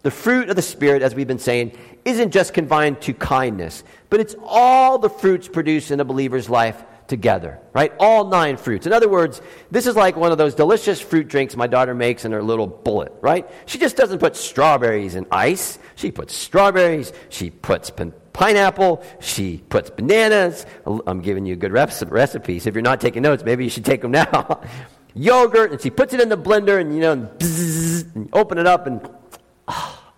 the 0.04 0.12
fruit 0.12 0.50
of 0.50 0.56
the 0.56 0.62
Spirit, 0.62 1.02
as 1.02 1.16
we've 1.16 1.28
been 1.28 1.40
saying, 1.40 1.78
isn't 2.08 2.32
just 2.32 2.54
confined 2.54 3.02
to 3.02 3.14
kindness, 3.14 3.84
but 4.10 4.22
it's 4.22 4.34
all 4.44 4.98
the 4.98 5.10
fruits 5.10 5.50
produced 5.50 5.92
in 5.92 6.00
a 6.00 6.06
believer's 6.06 6.50
life 6.50 6.82
together, 7.08 7.60
right? 7.74 7.94
All 8.00 8.26
nine 8.26 8.56
fruits. 8.56 8.88
In 8.88 8.94
other 8.94 9.10
words, 9.10 9.42
this 9.72 9.88
is 9.88 9.96
like 9.96 10.16
one 10.16 10.32
of 10.32 10.38
those 10.38 10.56
delicious 10.56 11.02
fruit 11.02 11.28
drinks 11.28 11.58
my 11.58 11.68
daughter 11.68 11.94
makes 11.94 12.24
in 12.24 12.32
her 12.32 12.42
little 12.42 12.66
bullet, 12.66 13.14
right? 13.20 13.50
She 13.66 13.78
just 13.78 13.98
doesn't 13.98 14.20
put 14.20 14.38
strawberries 14.38 15.16
in 15.16 15.28
ice. 15.32 15.80
She 15.96 16.12
puts 16.12 16.34
strawberries, 16.34 17.12
she 17.28 17.50
puts 17.50 17.90
pin- 17.90 18.14
pineapple, 18.32 19.04
she 19.20 19.64
puts 19.68 19.90
bananas. 19.90 20.66
I'm 20.86 21.20
giving 21.22 21.46
you 21.46 21.58
good 21.58 21.74
recipes. 21.74 22.68
If 22.68 22.74
you're 22.74 22.82
not 22.82 23.02
taking 23.02 23.22
notes, 23.22 23.44
maybe 23.44 23.66
you 23.66 23.70
should 23.70 23.86
take 23.86 24.02
them 24.02 24.12
now. 24.12 24.62
Yogurt, 25.14 25.72
and 25.72 25.82
she 25.82 25.90
puts 25.90 26.14
it 26.14 26.22
in 26.22 26.30
the 26.30 26.38
blender, 26.38 26.80
and 26.80 26.94
you 26.94 27.02
know, 27.02 27.14
and, 27.14 27.28
bzzz, 27.40 28.16
and 28.16 28.30
open 28.34 28.60
it 28.60 28.68
up, 28.68 28.86
and 28.86 29.02
oh, 29.68 30.14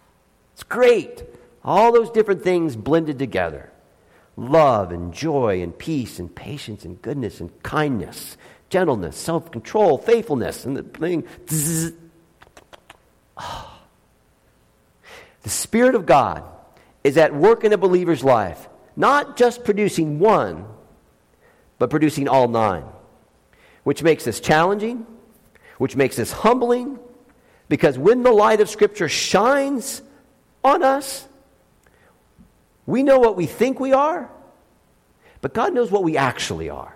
it's 0.54 0.64
great. 0.64 1.24
All 1.70 1.92
those 1.92 2.10
different 2.10 2.42
things 2.42 2.76
blended 2.76 3.20
together 3.20 3.72
love 4.36 4.92
and 4.92 5.14
joy 5.14 5.62
and 5.62 5.78
peace 5.78 6.18
and 6.18 6.34
patience 6.34 6.84
and 6.84 7.00
goodness 7.00 7.40
and 7.40 7.62
kindness, 7.62 8.38
gentleness, 8.72 9.16
self 9.16 9.52
control, 9.52 10.00
faithfulness, 10.00 10.66
and 10.66 10.76
the 10.76 10.82
thing. 10.82 11.26
Ah. 13.38 13.82
The 15.44 15.50
Spirit 15.52 15.94
of 15.94 16.08
God 16.08 16.44
is 17.04 17.18
at 17.18 17.36
work 17.36 17.64
in 17.64 17.72
a 17.72 17.78
believer's 17.78 18.24
life, 18.24 18.68
not 18.96 19.38
just 19.38 19.64
producing 19.64 20.18
one, 20.18 20.66
but 21.78 21.92
producing 21.92 22.28
all 22.28 22.48
nine, 22.48 22.86
which 23.84 24.02
makes 24.02 24.24
this 24.24 24.40
challenging, 24.40 25.06
which 25.78 25.96
makes 25.96 26.16
this 26.16 26.32
humbling, 26.32 26.98
because 27.68 27.96
when 27.96 28.24
the 28.24 28.32
light 28.32 28.60
of 28.60 28.70
Scripture 28.70 29.08
shines 29.08 30.02
on 30.64 30.82
us, 30.82 31.29
we 32.90 33.04
know 33.04 33.20
what 33.20 33.36
we 33.36 33.46
think 33.46 33.80
we 33.80 33.94
are, 33.94 34.28
but 35.42 35.54
God 35.54 35.76
knows 35.76 35.92
what 35.92 36.04
we 36.04 36.18
actually 36.18 36.72
are. 36.72 36.96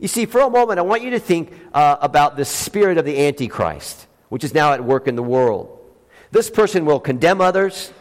You 0.00 0.08
see, 0.08 0.26
for 0.26 0.40
a 0.40 0.50
moment, 0.50 0.80
I 0.80 0.82
want 0.82 1.02
you 1.02 1.10
to 1.10 1.20
think 1.20 1.52
uh, 1.72 1.98
about 2.00 2.36
the 2.36 2.44
spirit 2.44 2.98
of 2.98 3.04
the 3.04 3.24
Antichrist, 3.28 4.08
which 4.28 4.42
is 4.42 4.52
now 4.52 4.72
at 4.72 4.82
work 4.82 5.06
in 5.06 5.14
the 5.14 5.22
world. 5.22 5.78
This 6.32 6.50
person 6.50 6.84
will 6.84 6.98
condemn 6.98 7.40
others, 7.40 7.92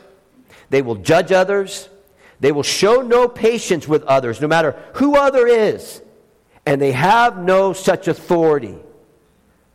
they 0.72 0.82
will 0.82 0.96
judge 0.96 1.32
others, 1.32 1.90
they 2.40 2.52
will 2.52 2.64
show 2.64 3.02
no 3.02 3.28
patience 3.28 3.88
with 3.88 4.02
others, 4.06 4.42
no 4.42 4.48
matter 4.48 4.76
who 4.96 5.16
other 5.16 5.46
is, 5.46 6.02
and 6.66 6.82
they 6.82 6.92
have 6.92 7.38
no 7.38 7.72
such 7.72 8.08
authority. 8.08 8.80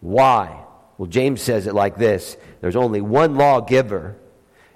Why? 0.01 0.65
Well, 0.99 1.07
James 1.07 1.41
says 1.43 1.69
it 1.69 1.75
like 1.75 1.97
this 1.97 2.37
there's 2.61 2.75
only 2.75 3.01
one 3.01 3.37
lawgiver, 3.37 4.17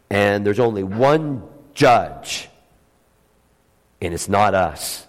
and 0.09 0.47
there's 0.47 0.61
only 0.61 0.85
one 0.85 1.43
judge, 1.75 2.49
and 4.01 4.15
it's 4.15 4.29
not 4.29 4.55
us. 4.55 5.07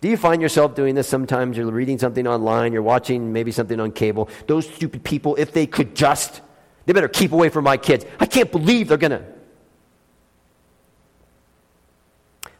Do 0.00 0.08
you 0.08 0.16
find 0.16 0.40
yourself 0.40 0.74
doing 0.74 0.94
this 0.94 1.06
sometimes? 1.06 1.56
You're 1.56 1.70
reading 1.70 1.98
something 1.98 2.26
online, 2.26 2.72
you're 2.72 2.82
watching 2.82 3.32
maybe 3.32 3.52
something 3.52 3.78
on 3.78 3.92
cable. 3.92 4.30
Those 4.46 4.66
stupid 4.68 5.04
people, 5.04 5.36
if 5.36 5.52
they 5.52 5.66
could 5.66 5.94
just, 5.94 6.40
they 6.86 6.92
better 6.92 7.08
keep 7.08 7.32
away 7.32 7.50
from 7.50 7.64
my 7.64 7.76
kids. 7.76 8.06
I 8.18 8.26
can't 8.26 8.50
believe 8.50 8.88
they're 8.88 8.96
going 8.96 9.10
to. 9.10 9.24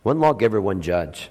One 0.02 0.20
lawgiver, 0.20 0.61
one 0.61 0.83
judge. 0.83 1.30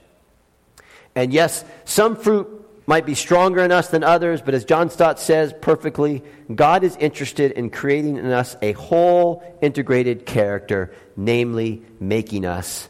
And 1.16 1.34
yes, 1.34 1.64
some 1.86 2.16
fruit 2.16 2.59
might 2.90 3.06
be 3.06 3.14
stronger 3.14 3.64
in 3.64 3.72
us 3.72 3.90
than 3.90 4.04
others, 4.04 4.42
but 4.42 4.56
as 4.56 4.66
John 4.66 4.90
Stott 4.90 5.20
says 5.20 5.54
perfectly, 5.62 6.24
God 6.54 6.84
is 6.84 6.96
interested 6.96 7.52
in 7.52 7.70
creating 7.70 8.18
in 8.18 8.26
us 8.32 8.58
a 8.64 8.72
whole 8.72 9.44
integrated 9.62 10.26
character, 10.26 10.92
namely 11.16 11.84
making 12.00 12.48
us 12.48 12.90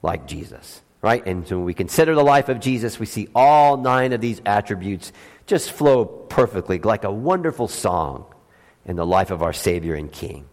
like 0.00 0.26
Jesus. 0.26 0.80
Right? 1.02 1.24
And 1.26 1.46
so 1.46 1.56
when 1.56 1.66
we 1.66 1.74
consider 1.74 2.14
the 2.14 2.24
life 2.24 2.48
of 2.48 2.60
Jesus, 2.60 2.98
we 2.98 3.04
see 3.04 3.28
all 3.34 3.76
nine 3.76 4.14
of 4.14 4.22
these 4.22 4.40
attributes 4.46 5.12
just 5.46 5.70
flow 5.70 6.06
perfectly, 6.06 6.78
like 6.78 7.04
a 7.04 7.12
wonderful 7.12 7.68
song 7.68 8.24
in 8.86 8.96
the 8.96 9.04
life 9.04 9.30
of 9.30 9.42
our 9.42 9.52
Savior 9.52 9.96
and 9.96 10.10
King. 10.10 10.46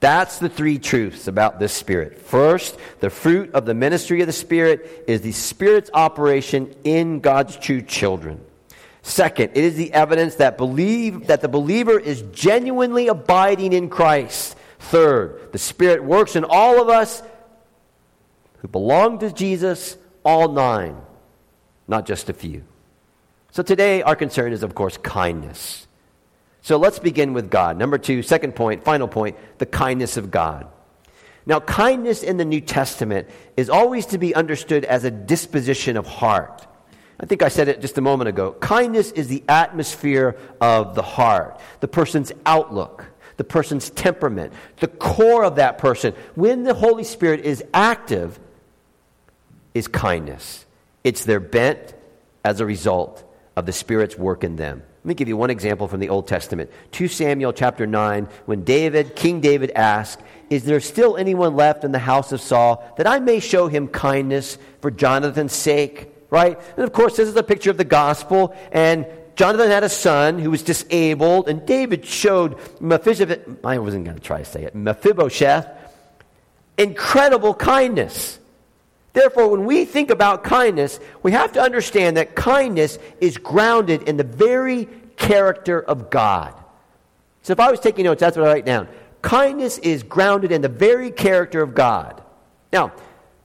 That's 0.00 0.38
the 0.38 0.48
three 0.48 0.78
truths 0.78 1.26
about 1.26 1.58
this 1.58 1.72
Spirit. 1.72 2.18
First, 2.18 2.76
the 3.00 3.10
fruit 3.10 3.54
of 3.54 3.64
the 3.64 3.74
ministry 3.74 4.20
of 4.20 4.26
the 4.26 4.32
Spirit 4.32 5.04
is 5.08 5.22
the 5.22 5.32
Spirit's 5.32 5.90
operation 5.94 6.74
in 6.84 7.20
God's 7.20 7.56
true 7.56 7.80
children. 7.80 8.40
Second, 9.02 9.52
it 9.54 9.64
is 9.64 9.76
the 9.76 9.92
evidence 9.92 10.34
that 10.36 10.58
believe 10.58 11.28
that 11.28 11.40
the 11.40 11.48
believer 11.48 11.98
is 11.98 12.22
genuinely 12.32 13.08
abiding 13.08 13.72
in 13.72 13.88
Christ. 13.88 14.56
Third, 14.78 15.52
the 15.52 15.58
Spirit 15.58 16.04
works 16.04 16.36
in 16.36 16.44
all 16.44 16.82
of 16.82 16.88
us 16.88 17.22
who 18.58 18.68
belong 18.68 19.20
to 19.20 19.32
Jesus, 19.32 19.96
all 20.24 20.52
nine, 20.52 20.96
not 21.88 22.04
just 22.04 22.28
a 22.28 22.32
few. 22.32 22.64
So 23.52 23.62
today, 23.62 24.02
our 24.02 24.16
concern 24.16 24.52
is, 24.52 24.62
of 24.62 24.74
course, 24.74 24.98
kindness. 24.98 25.86
So 26.66 26.78
let's 26.78 26.98
begin 26.98 27.32
with 27.32 27.48
God. 27.48 27.78
Number 27.78 27.96
two, 27.96 28.24
second 28.24 28.56
point, 28.56 28.82
final 28.82 29.06
point, 29.06 29.36
the 29.58 29.66
kindness 29.66 30.16
of 30.16 30.32
God. 30.32 30.66
Now, 31.46 31.60
kindness 31.60 32.24
in 32.24 32.38
the 32.38 32.44
New 32.44 32.60
Testament 32.60 33.28
is 33.56 33.70
always 33.70 34.06
to 34.06 34.18
be 34.18 34.34
understood 34.34 34.84
as 34.84 35.04
a 35.04 35.10
disposition 35.12 35.96
of 35.96 36.08
heart. 36.08 36.66
I 37.20 37.26
think 37.26 37.44
I 37.44 37.50
said 37.50 37.68
it 37.68 37.80
just 37.80 37.98
a 37.98 38.00
moment 38.00 38.30
ago. 38.30 38.50
Kindness 38.50 39.12
is 39.12 39.28
the 39.28 39.44
atmosphere 39.48 40.36
of 40.60 40.96
the 40.96 41.02
heart, 41.02 41.60
the 41.78 41.86
person's 41.86 42.32
outlook, 42.44 43.04
the 43.36 43.44
person's 43.44 43.90
temperament, 43.90 44.52
the 44.80 44.88
core 44.88 45.44
of 45.44 45.54
that 45.54 45.78
person. 45.78 46.14
When 46.34 46.64
the 46.64 46.74
Holy 46.74 47.04
Spirit 47.04 47.44
is 47.44 47.62
active, 47.72 48.40
is 49.72 49.86
kindness. 49.86 50.66
It's 51.04 51.24
their 51.24 51.38
bent 51.38 51.94
as 52.44 52.58
a 52.58 52.66
result 52.66 53.22
of 53.54 53.66
the 53.66 53.72
Spirit's 53.72 54.18
work 54.18 54.42
in 54.42 54.56
them. 54.56 54.82
Let 55.06 55.10
me 55.10 55.14
give 55.14 55.28
you 55.28 55.36
one 55.36 55.50
example 55.50 55.86
from 55.86 56.00
the 56.00 56.08
Old 56.08 56.26
Testament. 56.26 56.68
2 56.90 57.06
Samuel 57.06 57.52
chapter 57.52 57.86
9, 57.86 58.26
when 58.46 58.64
David, 58.64 59.14
King 59.14 59.40
David 59.40 59.70
asked, 59.76 60.18
Is 60.50 60.64
there 60.64 60.80
still 60.80 61.16
anyone 61.16 61.54
left 61.54 61.84
in 61.84 61.92
the 61.92 62.00
house 62.00 62.32
of 62.32 62.40
Saul 62.40 62.84
that 62.96 63.06
I 63.06 63.20
may 63.20 63.38
show 63.38 63.68
him 63.68 63.86
kindness 63.86 64.58
for 64.80 64.90
Jonathan's 64.90 65.52
sake? 65.52 66.12
Right? 66.28 66.58
And 66.74 66.84
of 66.84 66.92
course, 66.92 67.16
this 67.16 67.28
is 67.28 67.36
a 67.36 67.44
picture 67.44 67.70
of 67.70 67.76
the 67.76 67.84
gospel, 67.84 68.52
and 68.72 69.06
Jonathan 69.36 69.70
had 69.70 69.84
a 69.84 69.88
son 69.88 70.40
who 70.40 70.50
was 70.50 70.64
disabled, 70.64 71.48
and 71.48 71.64
David 71.64 72.04
showed 72.04 72.58
Mephibosheth, 72.80 73.64
I 73.64 73.78
wasn't 73.78 74.06
going 74.06 74.16
to 74.16 74.20
try 74.20 74.38
to 74.38 74.44
say 74.44 74.64
it, 74.64 74.74
Mephibosheth, 74.74 75.68
incredible 76.78 77.54
kindness. 77.54 78.40
Therefore, 79.16 79.48
when 79.48 79.64
we 79.64 79.86
think 79.86 80.10
about 80.10 80.44
kindness, 80.44 81.00
we 81.22 81.32
have 81.32 81.52
to 81.52 81.62
understand 81.62 82.18
that 82.18 82.36
kindness 82.36 82.98
is 83.18 83.38
grounded 83.38 84.02
in 84.02 84.18
the 84.18 84.24
very 84.24 84.90
character 85.16 85.80
of 85.80 86.10
God. 86.10 86.52
So 87.40 87.54
if 87.54 87.58
I 87.58 87.70
was 87.70 87.80
taking 87.80 88.04
notes, 88.04 88.20
that's 88.20 88.36
what 88.36 88.46
I 88.46 88.52
write 88.52 88.66
down. 88.66 88.88
Kindness 89.22 89.78
is 89.78 90.02
grounded 90.02 90.52
in 90.52 90.60
the 90.60 90.68
very 90.68 91.10
character 91.10 91.62
of 91.62 91.74
God. 91.74 92.22
Now, 92.74 92.92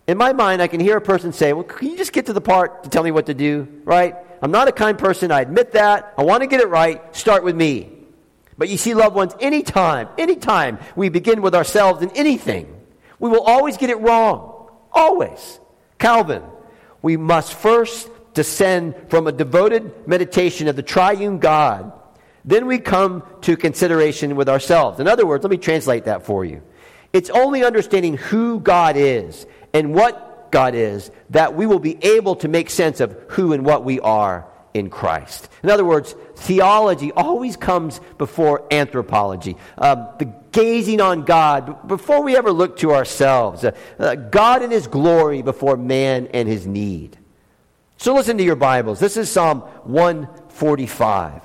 in 0.08 0.18
my 0.18 0.34
mind, 0.34 0.62
I 0.62 0.68
can 0.68 0.82
hear 0.82 0.98
a 0.98 1.02
person 1.02 1.32
say, 1.32 1.54
Well, 1.54 1.64
can 1.64 1.88
you 1.88 1.96
just 1.96 2.12
get 2.12 2.26
to 2.26 2.34
the 2.34 2.42
part 2.42 2.84
to 2.84 2.90
tell 2.90 3.04
me 3.04 3.12
what 3.12 3.28
to 3.28 3.34
do, 3.34 3.66
right? 3.86 4.18
I'm 4.42 4.52
not 4.52 4.68
a 4.68 4.74
kind 4.74 4.98
person. 4.98 5.32
I 5.32 5.40
admit 5.40 5.72
that. 5.72 6.14
I 6.18 6.24
want 6.24 6.42
to 6.42 6.48
get 6.48 6.60
it 6.60 6.68
right. 6.68 7.16
Start 7.16 7.46
with 7.46 7.56
me. 7.56 7.94
But 8.58 8.68
you 8.68 8.76
see, 8.76 8.94
loved 8.94 9.16
ones, 9.16 9.32
anytime, 9.40 10.10
anytime 10.18 10.80
we 10.98 11.08
begin 11.08 11.42
with 11.42 11.56
ourselves 11.56 12.02
in 12.02 12.10
anything, 12.10 12.76
we 13.20 13.30
will 13.30 13.44
always 13.44 13.78
get 13.78 13.90
it 13.90 14.02
wrong. 14.02 14.51
Always. 14.92 15.60
Calvin, 15.98 16.44
we 17.02 17.18
must 17.18 17.54
first 17.54 18.10
descend 18.34 18.96
from 19.10 19.28
a 19.28 19.32
devoted 19.32 20.08
meditation 20.08 20.68
of 20.68 20.76
the 20.76 20.84
triune 20.84 21.40
God. 21.40 21.92
Then 22.44 22.66
we 22.66 22.80
come 22.80 23.24
to 23.42 23.56
consideration 23.56 24.36
with 24.36 24.50
ourselves. 24.50 25.00
In 25.00 25.08
other 25.08 25.26
words, 25.26 25.44
let 25.44 25.52
me 25.52 25.58
translate 25.58 26.06
that 26.06 26.26
for 26.26 26.44
you. 26.44 26.62
It's 27.14 27.30
only 27.30 27.64
understanding 27.64 28.18
who 28.18 28.60
God 28.60 28.96
is 28.96 29.46
and 29.74 29.94
what 29.94 30.52
God 30.52 30.76
is 30.76 31.12
that 31.30 31.56
we 31.56 31.66
will 31.66 31.80
be 31.80 31.98
able 32.04 32.36
to 32.38 32.48
make 32.48 32.70
sense 32.70 33.00
of 33.00 33.12
who 33.30 33.54
and 33.54 33.66
what 33.66 33.84
we 33.84 34.00
are 34.00 34.48
in 34.74 34.90
Christ. 34.90 35.50
In 35.64 35.70
other 35.70 35.86
words, 35.86 36.16
theology 36.36 37.12
always 37.12 37.58
comes 37.58 38.00
before 38.18 38.66
anthropology. 38.72 39.58
Um, 39.78 40.08
the 40.20 40.34
gazing 40.52 41.02
on 41.02 41.24
God 41.24 41.88
before 41.88 42.22
we 42.22 42.36
ever 42.36 42.52
look 42.52 42.78
to 42.78 42.94
ourselves. 42.94 43.64
Uh, 43.64 43.72
uh, 44.00 44.16
God 44.16 44.64
in 44.64 44.72
His 44.72 44.88
glory 44.88 45.42
before 45.42 45.78
man 45.78 46.28
and 46.28 46.48
his 46.48 46.68
need. 46.68 47.18
So 47.98 48.14
listen 48.16 48.38
to 48.38 48.44
your 48.44 48.56
Bibles. 48.56 49.00
This 49.00 49.18
is 49.18 49.30
Psalm 49.30 49.62
145. 49.84 51.42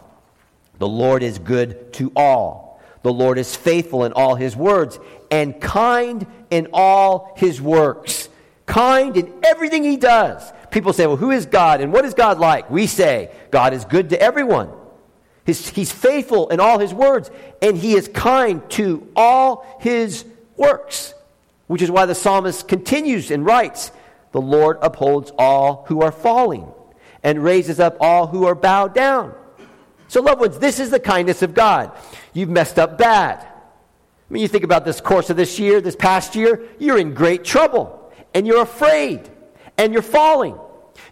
The 0.79 0.89
Lord 0.89 1.23
is 1.23 1.39
good 1.39 1.93
to 1.95 2.13
all. 2.17 2.81
The 3.03 3.13
Lord 3.13 3.39
is 3.39 3.55
faithful 3.55 4.05
in 4.05 4.13
all 4.13 4.35
His 4.35 4.57
words 4.57 4.99
and 5.31 5.61
kind 5.61 6.27
in 6.51 6.69
all 6.73 7.35
His 7.37 7.61
works. 7.61 8.29
Kind 8.65 9.17
in 9.17 9.33
everything 9.45 9.85
He 9.85 9.97
does. 9.97 10.53
People 10.71 10.93
say, 10.93 11.07
well, 11.07 11.17
who 11.17 11.31
is 11.31 11.47
God 11.47 11.81
and 11.81 11.93
what 11.93 12.05
is 12.05 12.15
God 12.15 12.39
like? 12.39 12.71
We 12.71 12.87
say, 12.87 13.31
God 13.51 13.73
is 13.73 13.85
good 13.85 14.11
to 14.11 14.21
everyone. 14.21 14.71
His, 15.47 15.69
he's 15.69 15.93
faithful 15.93 16.49
in 16.49 16.59
all 16.59 16.79
his 16.79 16.93
words, 16.93 17.31
and 17.63 17.77
he 17.77 17.95
is 17.95 18.09
kind 18.09 18.69
to 18.71 19.07
all 19.15 19.65
his 19.81 20.25
works. 20.57 21.15
Which 21.69 21.83
is 21.83 21.91
why 21.91 22.07
the 22.07 22.15
psalmist 22.15 22.69
continues 22.69 23.31
and 23.31 23.47
writes, 23.47 23.93
The 24.33 24.41
Lord 24.41 24.79
upholds 24.83 25.33
all 25.39 25.85
who 25.89 26.03
are 26.03 26.13
falling 26.13 26.67
and 27.23 27.43
raises 27.43 27.81
up 27.81 27.97
all 28.01 28.27
who 28.27 28.47
are 28.47 28.55
bowed 28.55 28.95
down. 28.95 29.35
So, 30.09 30.21
loved 30.21 30.41
ones, 30.41 30.59
this 30.59 30.79
is 30.79 30.91
the 30.91 31.01
kindness 31.01 31.43
of 31.43 31.55
God. 31.55 31.93
You've 32.33 32.49
messed 32.49 32.79
up 32.79 32.99
bad. 32.99 33.39
I 33.39 34.33
mean, 34.33 34.43
you 34.43 34.49
think 34.49 34.65
about 34.65 34.85
this 34.85 35.01
course 35.01 35.31
of 35.31 35.37
this 35.37 35.59
year, 35.59 35.81
this 35.81 35.97
past 35.97 36.35
year, 36.35 36.63
you're 36.79 36.99
in 36.99 37.15
great 37.15 37.45
trouble, 37.45 38.13
and 38.35 38.47
you're 38.47 38.63
afraid, 38.63 39.29
and 39.79 39.93
you're 39.93 40.03
falling. 40.03 40.59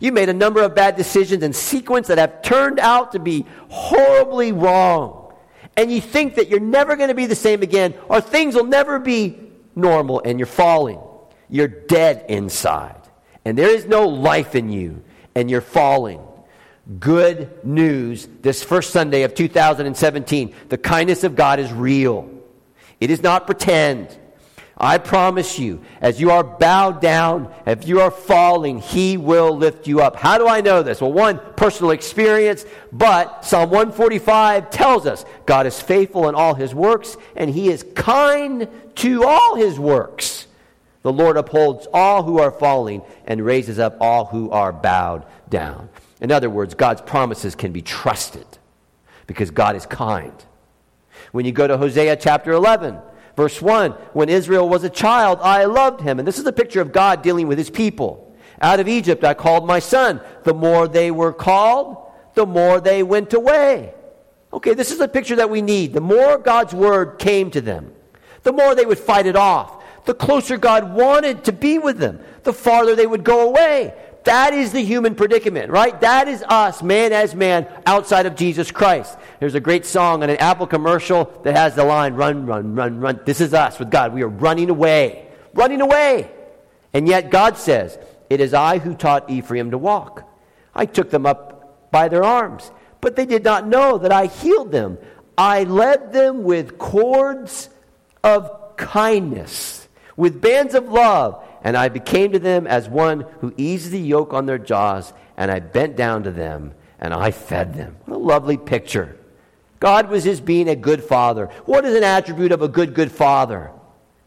You 0.01 0.13
made 0.13 0.29
a 0.29 0.35
number 0.35 0.63
of 0.63 0.75
bad 0.75 0.97
decisions 0.97 1.43
in 1.43 1.53
sequence 1.53 2.09
that 2.09 2.19
have 2.19 2.43
turned 2.43 2.79
out 2.79 3.13
to 3.13 3.19
be 3.19 3.47
horribly 3.69 4.53
wrong. 4.53 5.33
And 5.77 5.91
you 5.91 6.01
think 6.01 6.37
that 6.37 6.49
you're 6.49 6.61
never 6.61 6.97
going 6.97 7.09
to 7.09 7.15
be 7.15 7.27
the 7.27 7.35
same 7.35 7.63
again, 7.63 7.95
or 8.09 8.21
things 8.21 8.55
will 8.55 8.65
never 8.65 8.99
be 8.99 9.39
normal, 9.75 10.23
and 10.25 10.39
you're 10.39 10.47
falling. 10.47 11.01
You're 11.49 11.69
dead 11.69 12.27
inside. 12.29 13.01
And 13.45 13.59
there 13.59 13.69
is 13.69 13.87
no 13.87 14.09
life 14.09 14.55
in 14.55 14.71
you, 14.71 15.03
and 15.35 15.51
you're 15.51 15.61
falling. 15.61 16.21
Good 16.99 17.65
news 17.65 18.29
this 18.43 18.63
first 18.63 18.91
Sunday 18.91 19.23
of 19.23 19.35
2017 19.35 20.55
the 20.69 20.77
kindness 20.77 21.25
of 21.25 21.35
God 21.35 21.59
is 21.59 21.73
real, 21.73 22.31
it 23.01 23.11
is 23.11 23.23
not 23.23 23.47
pretend. 23.47 24.19
I 24.77 24.99
promise 24.99 25.59
you, 25.59 25.83
as 26.01 26.21
you 26.21 26.31
are 26.33 26.43
bowed 26.43 27.01
down, 27.01 27.53
if 27.65 27.87
you 27.87 28.01
are 28.01 28.11
falling, 28.11 28.81
He 28.81 29.17
will 29.17 29.57
lift 29.57 29.87
you 29.87 30.01
up. 30.01 30.17
How 30.17 30.37
do 30.37 30.49
I 30.49 30.63
know 30.63 30.83
this? 30.83 31.01
Well, 31.01 31.13
one, 31.13 31.41
personal 31.57 31.93
experience, 31.93 32.65
but 32.93 33.45
Psalm 33.45 33.71
145 33.71 34.71
tells 34.71 35.07
us 35.07 35.25
God 35.47 35.67
is 35.67 35.81
faithful 35.81 36.29
in 36.29 36.35
all 36.35 36.55
His 36.55 36.75
works, 36.75 37.17
and 37.37 37.49
He 37.49 37.69
is 37.69 37.85
kind 37.95 38.69
to 38.97 39.25
all 39.25 39.55
His 39.55 39.79
works. 39.79 40.49
The 41.03 41.13
Lord 41.13 41.37
upholds 41.37 41.87
all 41.93 42.25
who 42.25 42.41
are 42.41 42.51
falling 42.51 43.03
and 43.27 43.45
raises 43.45 43.79
up 43.79 43.97
all 44.01 44.25
who 44.25 44.51
are 44.51 44.73
bowed 44.73 45.25
down. 45.51 45.89
In 46.21 46.33
other 46.33 46.51
words, 46.51 46.75
God's 46.75 47.03
promises 47.03 47.55
can 47.55 47.71
be 47.71 47.83
trusted 47.83 48.47
because 49.27 49.51
God 49.51 49.77
is 49.77 49.87
kind. 49.87 50.33
When 51.31 51.45
you 51.45 51.53
go 51.53 51.67
to 51.67 51.77
Hosea 51.77 52.17
chapter 52.17 52.53
11, 52.53 52.99
Verse 53.37 53.61
1 53.61 53.93
When 54.13 54.29
Israel 54.29 54.69
was 54.69 54.85
a 54.85 54.91
child, 54.91 55.39
I 55.43 55.65
loved 55.65 56.01
him. 56.01 56.19
And 56.19 56.27
this 56.27 56.39
is 56.39 56.47
a 56.47 56.53
picture 56.53 56.81
of 56.81 56.93
God 56.93 57.23
dealing 57.23 57.47
with 57.47 57.59
his 57.59 57.71
people. 57.71 58.37
Out 58.61 58.81
of 58.81 58.89
Egypt 58.89 59.25
I 59.25 59.35
called 59.35 59.67
my 59.67 59.79
son. 59.79 60.21
The 60.45 60.55
more 60.55 60.89
they 60.89 61.11
were 61.11 61.33
called, 61.33 61.97
the 62.35 62.47
more 62.47 62.81
they 62.81 63.03
went 63.03 63.33
away. 63.33 63.95
Okay, 64.53 64.75
this 64.75 64.93
is 64.93 65.01
a 65.01 65.09
picture 65.09 65.37
that 65.37 65.51
we 65.51 65.63
need. 65.63 65.93
The 65.93 66.01
more 66.01 66.39
God's 66.39 66.73
word 66.73 67.19
came 67.19 67.51
to 67.51 67.61
them, 67.61 67.93
the 68.45 68.53
more 68.53 68.75
they 68.75 68.87
would 68.87 68.99
fight 68.99 69.27
it 69.27 69.37
off. 69.37 69.83
The 70.05 70.15
closer 70.15 70.59
God 70.59 70.93
wanted 70.93 71.45
to 71.45 71.53
be 71.53 71.79
with 71.79 71.99
them, 71.99 72.21
the 72.43 72.53
farther 72.53 72.95
they 72.95 73.07
would 73.07 73.25
go 73.25 73.49
away. 73.49 73.95
That 74.25 74.55
is 74.55 74.73
the 74.73 74.81
human 74.81 75.15
predicament, 75.15 75.71
right? 75.71 75.99
That 76.01 76.29
is 76.29 76.43
us, 76.43 76.83
man 76.83 77.13
as 77.13 77.35
man, 77.35 77.69
outside 77.85 78.25
of 78.25 78.35
Jesus 78.35 78.71
Christ. 78.71 79.19
There's 79.39 79.55
a 79.55 79.61
great 79.61 79.85
song 79.85 80.23
on 80.23 80.31
an 80.31 80.39
Apple 80.39 80.67
commercial 80.67 81.27
that 81.45 81.55
has 81.55 81.75
the 81.75 81.85
line, 81.85 82.15
run, 82.15 82.47
run, 82.47 82.75
run, 82.75 83.01
run. 83.01 83.21
This 83.27 83.43
is 83.43 83.53
us 83.53 83.79
with 83.79 83.91
God. 83.91 84.15
We 84.15 84.23
are 84.23 84.29
running 84.29 84.71
away, 84.71 85.29
running 85.53 85.83
away. 85.83 86.31
And 86.95 87.07
yet 87.07 87.31
God 87.31 87.59
says, 87.59 87.99
It 88.31 88.41
is 88.41 88.55
I 88.55 88.79
who 88.79 88.95
taught 88.95 89.29
Ephraim 89.29 89.73
to 89.73 89.79
walk. 89.79 90.27
I 90.75 90.87
took 90.87 91.11
them 91.11 91.27
up 91.27 91.91
by 91.91 92.09
their 92.09 92.25
arms, 92.25 92.71
but 93.03 93.17
they 93.17 93.27
did 93.27 93.45
not 93.45 93.67
know 93.67 93.99
that 93.99 94.13
I 94.13 94.27
healed 94.27 94.73
them. 94.73 94.97
I 95.37 95.65
led 95.65 96.13
them 96.13 96.45
with 96.45 96.79
cords 96.79 97.69
of 98.23 98.77
kindness, 98.77 99.87
with 100.17 100.41
bands 100.41 100.75
of 100.75 100.89
love 100.89 101.45
and 101.65 101.79
I 101.79 101.89
became 101.89 102.33
to 102.33 102.39
them 102.39 102.67
as 102.67 102.89
one 102.89 103.23
who 103.41 103.55
eased 103.57 103.91
the 103.91 103.99
yoke 103.99 104.35
on 104.35 104.45
their 104.45 104.59
jaws, 104.59 105.15
and 105.37 105.51
I 105.51 105.61
bent 105.61 105.97
down 105.97 106.25
to 106.25 106.31
them, 106.31 106.75
and 107.01 107.15
I 107.15 107.31
fed 107.31 107.75
them. 107.75 107.97
What 108.05 108.17
a 108.17 108.19
lovely 108.19 108.59
picture. 108.59 109.17
God 109.81 110.11
was 110.11 110.25
his 110.25 110.43
being 110.43 110.69
a 110.69 110.77
good 110.77 111.03
father. 111.03 111.47
What 111.65 111.87
is 111.87 111.97
an 111.97 112.05
attribute 112.05 112.53
of 112.53 112.61
a 112.61 112.69
good, 112.69 112.95
good 112.95 113.11
father? 113.11 113.73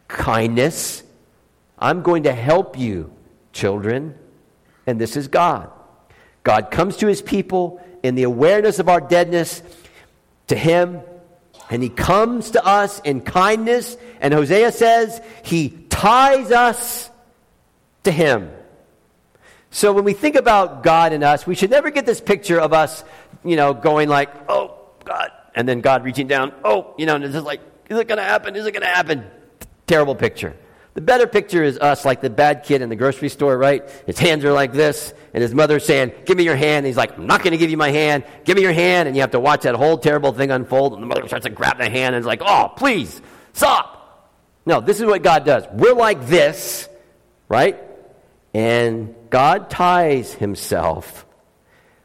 Kindness. 0.08 1.04
I'm 1.78 2.02
going 2.02 2.24
to 2.24 2.32
help 2.32 2.76
you, 2.76 3.12
children. 3.52 4.16
And 4.86 5.00
this 5.00 5.16
is 5.16 5.28
God. 5.28 5.70
God 6.42 6.72
comes 6.72 6.96
to 6.98 7.06
his 7.06 7.22
people 7.22 7.80
in 8.02 8.16
the 8.16 8.24
awareness 8.24 8.80
of 8.80 8.88
our 8.88 9.00
deadness 9.00 9.62
to 10.48 10.56
him, 10.56 11.00
and 11.70 11.82
he 11.82 11.88
comes 11.88 12.52
to 12.52 12.66
us 12.66 13.00
in 13.00 13.20
kindness. 13.20 13.96
And 14.20 14.34
Hosea 14.34 14.72
says 14.72 15.20
he 15.44 15.68
ties 15.88 16.50
us 16.50 17.10
to 18.04 18.10
Him. 18.10 18.50
So 19.70 19.92
when 19.92 20.04
we 20.04 20.14
think 20.14 20.36
about 20.36 20.82
God 20.82 21.12
and 21.12 21.22
us, 21.22 21.46
we 21.46 21.54
should 21.54 21.70
never 21.70 21.90
get 21.90 22.06
this 22.06 22.20
picture 22.20 22.60
of 22.60 22.72
us, 22.72 23.04
you 23.44 23.56
know, 23.56 23.74
going 23.74 24.08
like, 24.08 24.30
oh, 24.48 24.78
God, 25.04 25.30
and 25.54 25.68
then 25.68 25.80
God 25.80 26.04
reaching 26.04 26.26
down, 26.26 26.52
oh, 26.64 26.94
you 26.96 27.06
know, 27.06 27.16
and 27.16 27.24
it's 27.24 27.34
just 27.34 27.44
like, 27.44 27.60
is 27.88 27.98
it 27.98 28.08
going 28.08 28.18
to 28.18 28.24
happen? 28.24 28.56
Is 28.56 28.66
it 28.66 28.72
going 28.72 28.82
to 28.82 28.88
happen? 28.88 29.26
Terrible 29.86 30.14
picture. 30.14 30.56
The 30.94 31.02
better 31.02 31.26
picture 31.26 31.62
is 31.62 31.78
us 31.78 32.04
like 32.04 32.20
the 32.20 32.30
bad 32.30 32.64
kid 32.64 32.82
in 32.82 32.88
the 32.88 32.96
grocery 32.96 33.28
store, 33.28 33.56
right? 33.56 33.88
His 34.06 34.18
hands 34.18 34.44
are 34.44 34.52
like 34.52 34.72
this, 34.72 35.14
and 35.32 35.42
his 35.42 35.54
mother's 35.54 35.84
saying, 35.86 36.12
Give 36.24 36.36
me 36.36 36.42
your 36.42 36.56
hand. 36.56 36.78
And 36.78 36.86
he's 36.86 36.96
like, 36.96 37.16
I'm 37.16 37.26
not 37.26 37.42
going 37.42 37.52
to 37.52 37.56
give 37.56 37.70
you 37.70 37.76
my 37.76 37.90
hand. 37.90 38.24
Give 38.44 38.56
me 38.56 38.62
your 38.62 38.72
hand. 38.72 39.06
And 39.06 39.16
you 39.16 39.20
have 39.20 39.30
to 39.30 39.38
watch 39.38 39.62
that 39.62 39.76
whole 39.76 39.96
terrible 39.96 40.32
thing 40.32 40.50
unfold, 40.50 40.94
and 40.94 41.02
the 41.02 41.06
mother 41.06 41.24
starts 41.28 41.46
to 41.46 41.52
grab 41.52 41.78
the 41.78 41.88
hand 41.88 42.16
and 42.16 42.22
is 42.22 42.26
like, 42.26 42.42
Oh, 42.44 42.72
please, 42.76 43.22
stop. 43.52 44.28
No, 44.66 44.80
this 44.80 44.98
is 44.98 45.06
what 45.06 45.22
God 45.22 45.44
does. 45.44 45.64
We're 45.72 45.94
like 45.94 46.26
this, 46.26 46.88
right? 47.48 47.78
And 48.54 49.14
God 49.30 49.70
ties 49.70 50.34
himself 50.34 51.26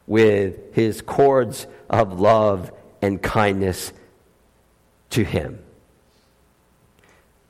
with 0.06 0.74
his 0.74 1.00
cords 1.00 1.66
of 1.88 2.20
love 2.20 2.70
and 3.00 3.22
kindness 3.22 3.92
to 5.10 5.24
him. 5.24 5.58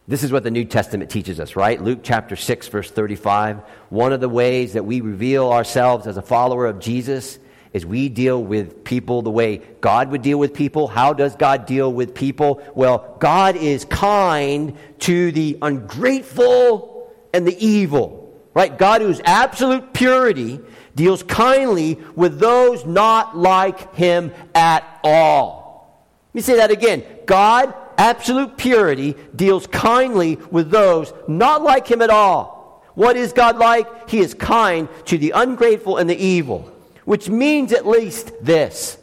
This 0.06 0.22
is 0.22 0.30
what 0.30 0.42
the 0.42 0.50
New 0.50 0.66
Testament 0.66 1.10
teaches 1.10 1.40
us, 1.40 1.56
right? 1.56 1.80
Luke 1.80 2.00
chapter 2.02 2.36
6, 2.36 2.68
verse 2.68 2.90
35. 2.90 3.60
One 3.88 4.12
of 4.12 4.20
the 4.20 4.28
ways 4.28 4.74
that 4.74 4.84
we 4.84 5.00
reveal 5.00 5.50
ourselves 5.50 6.06
as 6.06 6.18
a 6.18 6.22
follower 6.22 6.66
of 6.66 6.78
Jesus 6.78 7.38
is 7.72 7.86
we 7.86 8.08
deal 8.08 8.42
with 8.42 8.84
people 8.84 9.22
the 9.22 9.30
way 9.30 9.62
God 9.80 10.10
would 10.10 10.22
deal 10.22 10.38
with 10.38 10.54
people. 10.54 10.88
How 10.88 11.14
does 11.14 11.34
God 11.36 11.66
deal 11.66 11.92
with 11.92 12.14
people? 12.14 12.62
Well, 12.74 13.16
God 13.18 13.56
is 13.56 13.86
kind 13.86 14.76
to 15.00 15.32
the 15.32 15.58
ungrateful 15.60 17.12
and 17.32 17.46
the 17.46 17.66
evil, 17.66 18.23
right? 18.54 18.76
God, 18.78 19.02
who's 19.02 19.20
absolute 19.24 19.92
purity, 19.92 20.60
deals 20.94 21.22
kindly 21.24 21.98
with 22.14 22.38
those 22.38 22.86
not 22.86 23.36
like 23.36 23.94
him 23.94 24.32
at 24.54 25.00
all. 25.02 26.14
Let 26.28 26.34
me 26.34 26.40
say 26.40 26.56
that 26.56 26.70
again. 26.70 27.04
God, 27.26 27.74
absolute 27.98 28.56
purity, 28.56 29.14
deals 29.34 29.66
kindly 29.66 30.36
with 30.50 30.70
those 30.70 31.12
not 31.28 31.62
like 31.62 31.86
him 31.86 32.00
at 32.00 32.10
all. 32.10 32.84
What 32.94 33.16
is 33.16 33.32
God 33.32 33.58
like? 33.58 34.08
He 34.08 34.20
is 34.20 34.34
kind 34.34 34.88
to 35.06 35.18
the 35.18 35.32
ungrateful 35.34 35.96
and 35.96 36.08
the 36.08 36.16
evil, 36.16 36.72
which 37.04 37.28
means 37.28 37.72
at 37.72 37.86
least 37.86 38.32
this 38.40 38.98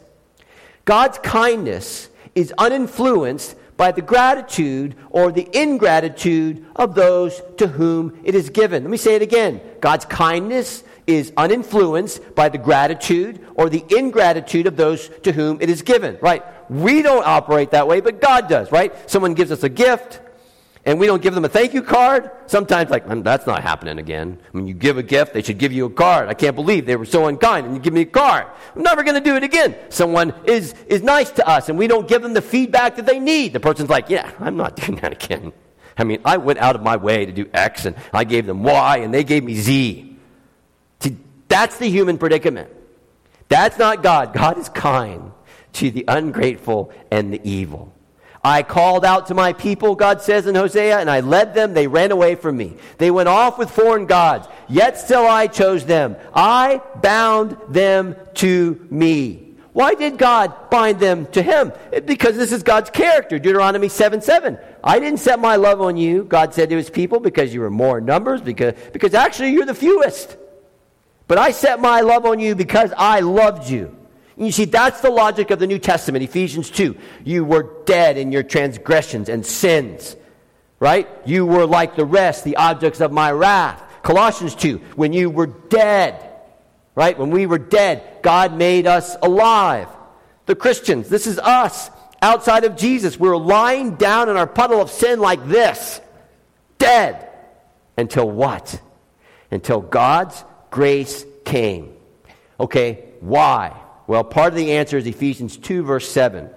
God's 0.84 1.18
kindness 1.18 2.08
is 2.34 2.52
uninfluenced 2.58 3.54
by 3.82 3.90
the 3.90 4.00
gratitude 4.00 4.94
or 5.10 5.32
the 5.32 5.48
ingratitude 5.52 6.64
of 6.76 6.94
those 6.94 7.42
to 7.56 7.66
whom 7.66 8.16
it 8.22 8.32
is 8.32 8.48
given. 8.48 8.84
Let 8.84 8.90
me 8.90 8.96
say 8.96 9.16
it 9.16 9.22
again 9.22 9.60
God's 9.80 10.04
kindness 10.04 10.84
is 11.04 11.32
uninfluenced 11.36 12.36
by 12.36 12.48
the 12.48 12.58
gratitude 12.58 13.44
or 13.56 13.68
the 13.68 13.84
ingratitude 13.90 14.68
of 14.68 14.76
those 14.76 15.08
to 15.24 15.32
whom 15.32 15.60
it 15.60 15.68
is 15.68 15.82
given, 15.82 16.16
right? 16.20 16.44
We 16.70 17.02
don't 17.02 17.26
operate 17.26 17.72
that 17.72 17.88
way, 17.88 18.00
but 18.00 18.20
God 18.20 18.48
does, 18.48 18.70
right? 18.70 18.94
Someone 19.10 19.34
gives 19.34 19.50
us 19.50 19.64
a 19.64 19.68
gift 19.68 20.20
and 20.84 20.98
we 20.98 21.06
don't 21.06 21.22
give 21.22 21.34
them 21.34 21.44
a 21.44 21.48
thank 21.48 21.74
you 21.74 21.82
card. 21.82 22.30
Sometimes, 22.46 22.90
like, 22.90 23.06
mm, 23.06 23.22
that's 23.22 23.46
not 23.46 23.62
happening 23.62 23.98
again. 23.98 24.38
When 24.50 24.66
you 24.66 24.74
give 24.74 24.98
a 24.98 25.02
gift, 25.02 25.32
they 25.32 25.42
should 25.42 25.58
give 25.58 25.72
you 25.72 25.86
a 25.86 25.90
card. 25.90 26.28
I 26.28 26.34
can't 26.34 26.56
believe 26.56 26.86
they 26.86 26.96
were 26.96 27.04
so 27.04 27.26
unkind 27.26 27.66
and 27.66 27.76
you 27.76 27.80
give 27.80 27.92
me 27.92 28.00
a 28.00 28.06
card. 28.06 28.46
I'm 28.74 28.82
never 28.82 29.04
going 29.04 29.14
to 29.14 29.20
do 29.20 29.36
it 29.36 29.44
again. 29.44 29.76
Someone 29.90 30.34
is, 30.44 30.74
is 30.88 31.02
nice 31.02 31.30
to 31.32 31.48
us 31.48 31.68
and 31.68 31.78
we 31.78 31.86
don't 31.86 32.08
give 32.08 32.22
them 32.22 32.34
the 32.34 32.42
feedback 32.42 32.96
that 32.96 33.06
they 33.06 33.20
need. 33.20 33.52
The 33.52 33.60
person's 33.60 33.90
like, 33.90 34.10
yeah, 34.10 34.32
I'm 34.40 34.56
not 34.56 34.74
doing 34.86 34.96
that 34.96 35.12
again. 35.12 35.52
I 35.96 36.04
mean, 36.04 36.20
I 36.24 36.38
went 36.38 36.58
out 36.58 36.74
of 36.74 36.82
my 36.82 36.96
way 36.96 37.26
to 37.26 37.32
do 37.32 37.48
X 37.54 37.84
and 37.84 37.94
I 38.12 38.24
gave 38.24 38.46
them 38.46 38.64
Y 38.64 38.96
and 38.98 39.14
they 39.14 39.22
gave 39.22 39.44
me 39.44 39.54
Z. 39.54 40.16
See, 40.98 41.16
That's 41.46 41.78
the 41.78 41.88
human 41.88 42.18
predicament. 42.18 42.70
That's 43.48 43.78
not 43.78 44.02
God. 44.02 44.32
God 44.32 44.58
is 44.58 44.68
kind 44.68 45.30
to 45.74 45.90
the 45.90 46.04
ungrateful 46.08 46.90
and 47.10 47.32
the 47.32 47.40
evil. 47.48 47.91
I 48.44 48.64
called 48.64 49.04
out 49.04 49.28
to 49.28 49.34
my 49.34 49.52
people, 49.52 49.94
God 49.94 50.20
says 50.20 50.46
in 50.48 50.56
Hosea, 50.56 50.98
and 50.98 51.08
I 51.08 51.20
led 51.20 51.54
them. 51.54 51.74
They 51.74 51.86
ran 51.86 52.10
away 52.10 52.34
from 52.34 52.56
me. 52.56 52.76
They 52.98 53.10
went 53.10 53.28
off 53.28 53.56
with 53.56 53.70
foreign 53.70 54.06
gods, 54.06 54.48
yet 54.68 54.98
still 54.98 55.26
I 55.26 55.46
chose 55.46 55.84
them. 55.84 56.16
I 56.34 56.82
bound 57.00 57.56
them 57.68 58.16
to 58.34 58.84
me. 58.90 59.54
Why 59.72 59.94
did 59.94 60.18
God 60.18 60.70
bind 60.70 60.98
them 60.98 61.26
to 61.26 61.42
him? 61.42 61.72
Because 62.04 62.36
this 62.36 62.52
is 62.52 62.62
God's 62.62 62.90
character. 62.90 63.38
Deuteronomy 63.38 63.88
7 63.88 64.20
7. 64.20 64.58
I 64.82 64.98
didn't 64.98 65.20
set 65.20 65.38
my 65.38 65.56
love 65.56 65.80
on 65.80 65.96
you, 65.96 66.24
God 66.24 66.52
said 66.52 66.68
to 66.70 66.76
his 66.76 66.90
people, 66.90 67.20
because 67.20 67.54
you 67.54 67.60
were 67.60 67.70
more 67.70 67.98
in 67.98 68.04
numbers, 68.04 68.40
because, 68.42 68.74
because 68.92 69.14
actually 69.14 69.52
you're 69.52 69.64
the 69.64 69.74
fewest. 69.74 70.36
But 71.28 71.38
I 71.38 71.52
set 71.52 71.80
my 71.80 72.00
love 72.00 72.26
on 72.26 72.40
you 72.40 72.54
because 72.54 72.92
I 72.96 73.20
loved 73.20 73.70
you. 73.70 73.96
You 74.36 74.50
see, 74.50 74.64
that's 74.64 75.00
the 75.00 75.10
logic 75.10 75.50
of 75.50 75.58
the 75.58 75.66
New 75.66 75.78
Testament, 75.78 76.24
Ephesians 76.24 76.70
2. 76.70 76.96
You 77.24 77.44
were 77.44 77.82
dead 77.84 78.16
in 78.16 78.32
your 78.32 78.42
transgressions 78.42 79.28
and 79.28 79.44
sins, 79.44 80.16
right? 80.80 81.08
You 81.26 81.44
were 81.44 81.66
like 81.66 81.96
the 81.96 82.04
rest, 82.04 82.44
the 82.44 82.56
objects 82.56 83.00
of 83.00 83.12
my 83.12 83.30
wrath. 83.30 83.82
Colossians 84.02 84.54
2, 84.54 84.78
when 84.96 85.12
you 85.12 85.30
were 85.30 85.46
dead, 85.46 86.30
right? 86.94 87.16
When 87.18 87.30
we 87.30 87.46
were 87.46 87.58
dead, 87.58 88.02
God 88.22 88.56
made 88.56 88.86
us 88.86 89.16
alive. 89.22 89.88
The 90.46 90.56
Christians, 90.56 91.08
this 91.08 91.26
is 91.26 91.38
us 91.38 91.90
outside 92.20 92.64
of 92.64 92.76
Jesus. 92.76 93.18
We're 93.18 93.36
lying 93.36 93.96
down 93.96 94.28
in 94.28 94.36
our 94.36 94.46
puddle 94.46 94.80
of 94.80 94.90
sin 94.90 95.20
like 95.20 95.46
this, 95.46 96.00
dead. 96.78 97.28
Until 97.96 98.28
what? 98.28 98.80
Until 99.50 99.80
God's 99.80 100.42
grace 100.70 101.26
came. 101.44 101.92
Okay, 102.58 103.04
why? 103.20 103.78
Well, 104.06 104.24
part 104.24 104.52
of 104.52 104.56
the 104.56 104.72
answer 104.72 104.96
is 104.96 105.06
Ephesians 105.06 105.56
2, 105.56 105.84
verse 105.84 106.08
7. 106.08 106.50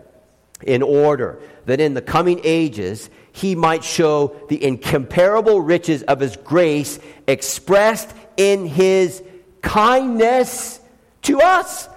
In 0.63 0.81
order 0.81 1.39
that 1.65 1.79
in 1.79 1.93
the 1.93 2.01
coming 2.01 2.41
ages 2.43 3.09
he 3.31 3.55
might 3.55 3.83
show 3.83 4.35
the 4.47 4.63
incomparable 4.63 5.59
riches 5.59 6.03
of 6.03 6.21
his 6.21 6.37
grace 6.37 6.99
expressed 7.27 8.09
in 8.37 8.65
his 8.65 9.21
kindness 9.61 10.79
to 11.23 11.41
us. 11.41 11.89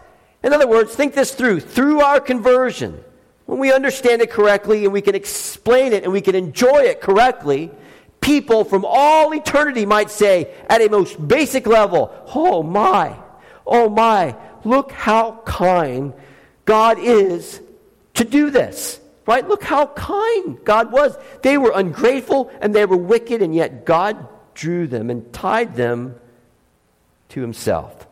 In 0.43 0.53
other 0.53 0.67
words, 0.67 0.95
think 0.95 1.15
this 1.15 1.35
through. 1.35 1.61
Through 1.61 2.01
our 2.01 2.21
conversion, 2.21 3.03
when 3.47 3.59
we 3.59 3.73
understand 3.73 4.21
it 4.21 4.31
correctly 4.31 4.85
and 4.85 4.93
we 4.93 5.01
can 5.01 5.15
explain 5.15 5.93
it 5.93 6.03
and 6.03 6.13
we 6.13 6.21
can 6.21 6.35
enjoy 6.35 6.83
it 6.83 7.01
correctly, 7.01 7.71
people 8.21 8.65
from 8.65 8.85
all 8.87 9.33
eternity 9.33 9.87
might 9.87 10.11
say, 10.11 10.53
at 10.69 10.81
a 10.81 10.89
most 10.89 11.27
basic 11.27 11.67
level, 11.67 12.13
Oh 12.35 12.63
my, 12.63 13.17
oh 13.67 13.89
my, 13.89 14.37
look 14.65 14.93
how 14.93 15.43
kind 15.45 16.13
God 16.65 16.99
is 16.99 17.61
to 18.15 18.25
do 18.25 18.51
this. 18.51 19.01
Right? 19.27 19.47
Look 19.47 19.63
how 19.63 19.89
kind 19.89 20.59
God 20.65 20.91
was. 20.91 21.17
They 21.43 21.59
were 21.59 21.73
ungrateful 21.75 22.51
and 22.63 22.75
they 22.75 22.87
were 22.87 22.97
wicked, 22.97 23.43
and 23.43 23.55
yet 23.55 23.85
God 23.85 24.27
drew 24.55 24.87
them 24.87 25.11
and 25.11 25.31
tied 25.33 25.77
them 25.77 26.15
to 27.31 27.43
Himself. 27.43 28.07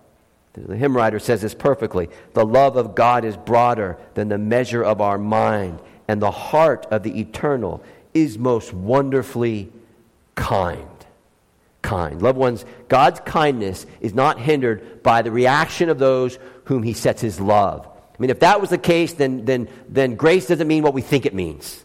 The 0.52 0.76
hymn 0.76 0.96
writer 0.96 1.18
says 1.18 1.42
this 1.42 1.54
perfectly 1.54 2.08
The 2.34 2.44
love 2.44 2.76
of 2.76 2.94
God 2.94 3.24
is 3.24 3.36
broader 3.36 3.98
than 4.14 4.28
the 4.28 4.38
measure 4.38 4.82
of 4.82 5.00
our 5.00 5.18
mind, 5.18 5.80
and 6.08 6.20
the 6.20 6.30
heart 6.30 6.86
of 6.90 7.02
the 7.02 7.20
eternal 7.20 7.82
is 8.14 8.38
most 8.38 8.72
wonderfully 8.72 9.72
kind. 10.34 10.86
Kind. 11.86 12.20
Loved 12.20 12.36
ones, 12.36 12.64
God's 12.88 13.20
kindness 13.20 13.86
is 14.00 14.12
not 14.12 14.40
hindered 14.40 15.04
by 15.04 15.22
the 15.22 15.30
reaction 15.30 15.88
of 15.88 16.00
those 16.00 16.36
whom 16.64 16.82
he 16.82 16.92
sets 16.92 17.22
his 17.22 17.40
love. 17.40 17.86
I 17.86 18.16
mean, 18.18 18.30
if 18.30 18.40
that 18.40 18.60
was 18.60 18.70
the 18.70 18.78
case, 18.78 19.12
then, 19.12 19.44
then, 19.44 19.68
then 19.88 20.16
grace 20.16 20.48
doesn't 20.48 20.66
mean 20.66 20.82
what 20.82 20.94
we 20.94 21.00
think 21.00 21.26
it 21.26 21.32
means. 21.34 21.84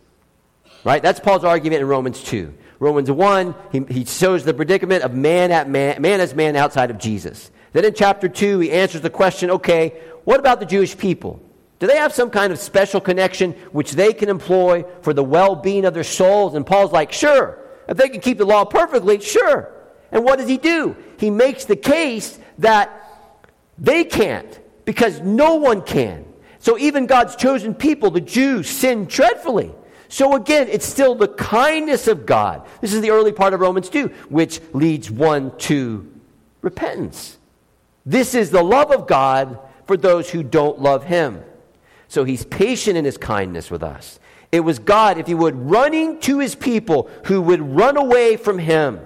Right? 0.84 1.04
That's 1.04 1.20
Paul's 1.20 1.44
argument 1.44 1.82
in 1.82 1.88
Romans 1.88 2.24
2. 2.24 2.52
Romans 2.80 3.12
1, 3.12 3.56
he, 3.72 3.82
he 3.94 4.06
shows 4.06 4.44
the 4.44 4.56
predicament 4.56 5.04
of 5.04 5.14
man, 5.14 5.52
at 5.52 5.70
man, 5.70 6.02
man 6.02 6.20
as 6.20 6.34
man 6.34 6.56
outside 6.56 6.90
of 6.90 6.98
Jesus. 6.98 7.52
Then 7.72 7.86
in 7.86 7.94
chapter 7.94 8.28
2, 8.28 8.58
he 8.58 8.72
answers 8.72 9.02
the 9.02 9.12
question 9.12 9.52
okay, 9.52 10.02
what 10.24 10.40
about 10.40 10.60
the 10.60 10.66
Jewish 10.66 10.98
people? 10.98 11.40
Do 11.78 11.86
they 11.86 11.98
have 11.98 12.12
some 12.12 12.32
kind 12.32 12.52
of 12.52 12.58
special 12.58 13.02
connection 13.02 13.52
which 13.72 13.92
they 13.92 14.14
can 14.14 14.30
employ 14.30 14.84
for 15.04 15.14
the 15.14 15.24
well 15.24 15.56
being 15.56 15.86
of 15.86 15.94
their 15.94 16.04
souls? 16.04 16.56
And 16.56 16.66
Paul's 16.66 16.92
like, 16.92 17.12
sure. 17.12 17.60
If 17.88 17.98
they 17.98 18.10
can 18.10 18.20
keep 18.20 18.40
the 18.40 18.46
law 18.46 18.66
perfectly, 18.66 19.20
sure. 19.20 19.72
And 20.12 20.24
what 20.24 20.40
does 20.40 20.50
he 20.50 20.58
do? 20.58 20.96
He 21.18 21.30
makes 21.30 21.66
the 21.66 21.76
case 21.76 22.40
that 22.58 22.92
they 23.78 24.04
can't 24.04 24.60
because 24.86 25.20
no 25.22 25.56
one 25.56 25.82
can. 25.82 26.26
So 26.60 26.78
even 26.78 27.08
God's 27.08 27.36
chosen 27.36 27.74
people, 27.74 28.12
the 28.12 28.22
Jews, 28.22 28.70
sin 28.70 29.06
dreadfully. 29.06 29.74
So 30.10 30.36
again, 30.36 30.68
it's 30.70 30.86
still 30.86 31.16
the 31.16 31.30
kindness 31.30 32.08
of 32.08 32.26
God. 32.26 32.68
This 32.82 32.94
is 32.94 33.02
the 33.02 33.12
early 33.12 33.32
part 33.32 33.54
of 33.54 33.62
Romans 33.62 33.90
2, 33.90 34.08
which 34.30 34.60
leads 34.74 35.10
one 35.10 35.58
to 35.60 36.12
repentance. 36.62 37.38
This 38.06 38.36
is 38.36 38.52
the 38.52 38.64
love 38.64 38.92
of 38.92 39.08
God 39.08 39.58
for 39.88 39.96
those 39.98 40.30
who 40.30 40.44
don't 40.44 40.80
love 40.80 41.06
him. 41.06 41.42
So 42.08 42.26
he's 42.26 42.44
patient 42.44 42.98
in 42.98 43.06
his 43.06 43.18
kindness 43.18 43.72
with 43.72 43.84
us. 43.84 44.20
It 44.52 44.60
was 44.60 44.80
God, 44.80 45.18
if 45.18 45.30
you 45.30 45.38
would, 45.38 45.56
running 45.56 46.20
to 46.22 46.40
his 46.40 46.56
people 46.56 47.10
who 47.26 47.42
would 47.42 47.62
run 47.62 47.96
away 47.96 48.36
from 48.36 48.60
him. 48.60 49.00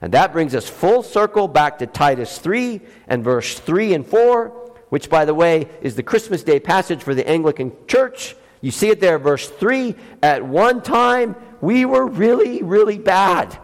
And 0.00 0.12
that 0.12 0.32
brings 0.32 0.54
us 0.54 0.68
full 0.68 1.02
circle 1.02 1.48
back 1.48 1.78
to 1.78 1.86
Titus 1.86 2.38
3 2.38 2.80
and 3.08 3.24
verse 3.24 3.58
3 3.58 3.94
and 3.94 4.06
4, 4.06 4.48
which, 4.88 5.08
by 5.08 5.24
the 5.24 5.34
way, 5.34 5.68
is 5.80 5.96
the 5.96 6.02
Christmas 6.02 6.42
Day 6.42 6.60
passage 6.60 7.02
for 7.02 7.14
the 7.14 7.26
Anglican 7.28 7.72
Church. 7.86 8.36
You 8.60 8.70
see 8.70 8.88
it 8.88 9.00
there, 9.00 9.18
verse 9.18 9.48
3. 9.48 9.94
At 10.22 10.44
one 10.44 10.82
time, 10.82 11.36
we 11.60 11.84
were 11.84 12.06
really, 12.06 12.62
really 12.62 12.98
bad, 12.98 13.58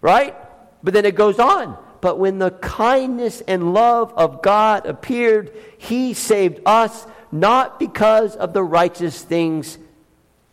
right? 0.00 0.34
But 0.82 0.94
then 0.94 1.04
it 1.04 1.14
goes 1.14 1.38
on. 1.38 1.76
But 2.00 2.18
when 2.18 2.38
the 2.38 2.50
kindness 2.50 3.40
and 3.48 3.74
love 3.74 4.12
of 4.14 4.42
God 4.42 4.86
appeared, 4.86 5.52
He 5.78 6.14
saved 6.14 6.60
us 6.66 7.06
not 7.32 7.78
because 7.78 8.36
of 8.36 8.52
the 8.52 8.62
righteous 8.62 9.22
things 9.22 9.78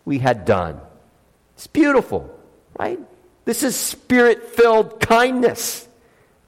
we 0.06 0.20
had 0.20 0.46
done. 0.46 0.80
It's 1.56 1.68
beautiful, 1.68 2.34
right? 2.78 3.00
This 3.46 3.64
is 3.64 3.76
spirit 3.76 4.56
filled 4.56 5.00
kindness. 5.00 5.88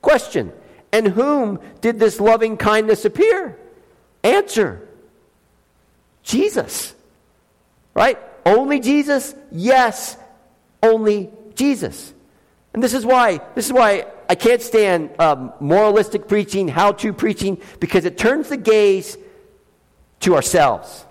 Question 0.01 0.51
And 0.91 1.07
whom 1.07 1.59
did 1.81 1.99
this 1.99 2.19
loving 2.19 2.57
kindness 2.57 3.05
appear? 3.05 3.57
Answer 4.23 4.87
Jesus. 6.23 6.93
Right? 7.93 8.19
Only 8.45 8.79
Jesus? 8.79 9.33
Yes, 9.51 10.17
only 10.83 11.31
Jesus. 11.55 12.13
And 12.73 12.83
this 12.83 12.93
is 12.93 13.05
why, 13.05 13.39
this 13.55 13.65
is 13.67 13.73
why 13.73 14.05
I 14.27 14.35
can't 14.35 14.61
stand 14.61 15.09
um, 15.19 15.53
moralistic 15.59 16.27
preaching, 16.27 16.67
how 16.67 16.91
to 16.93 17.13
preaching, 17.13 17.61
because 17.79 18.05
it 18.05 18.17
turns 18.17 18.49
the 18.49 18.57
gaze 18.57 19.17
to 20.21 20.35
ourselves. 20.35 21.05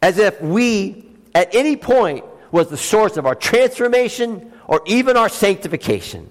As 0.00 0.18
if 0.18 0.40
we, 0.40 1.10
at 1.34 1.54
any 1.54 1.76
point, 1.76 2.24
was 2.52 2.68
the 2.68 2.76
source 2.76 3.16
of 3.16 3.26
our 3.26 3.34
transformation 3.34 4.52
or 4.68 4.82
even 4.86 5.16
our 5.16 5.28
sanctification. 5.28 6.30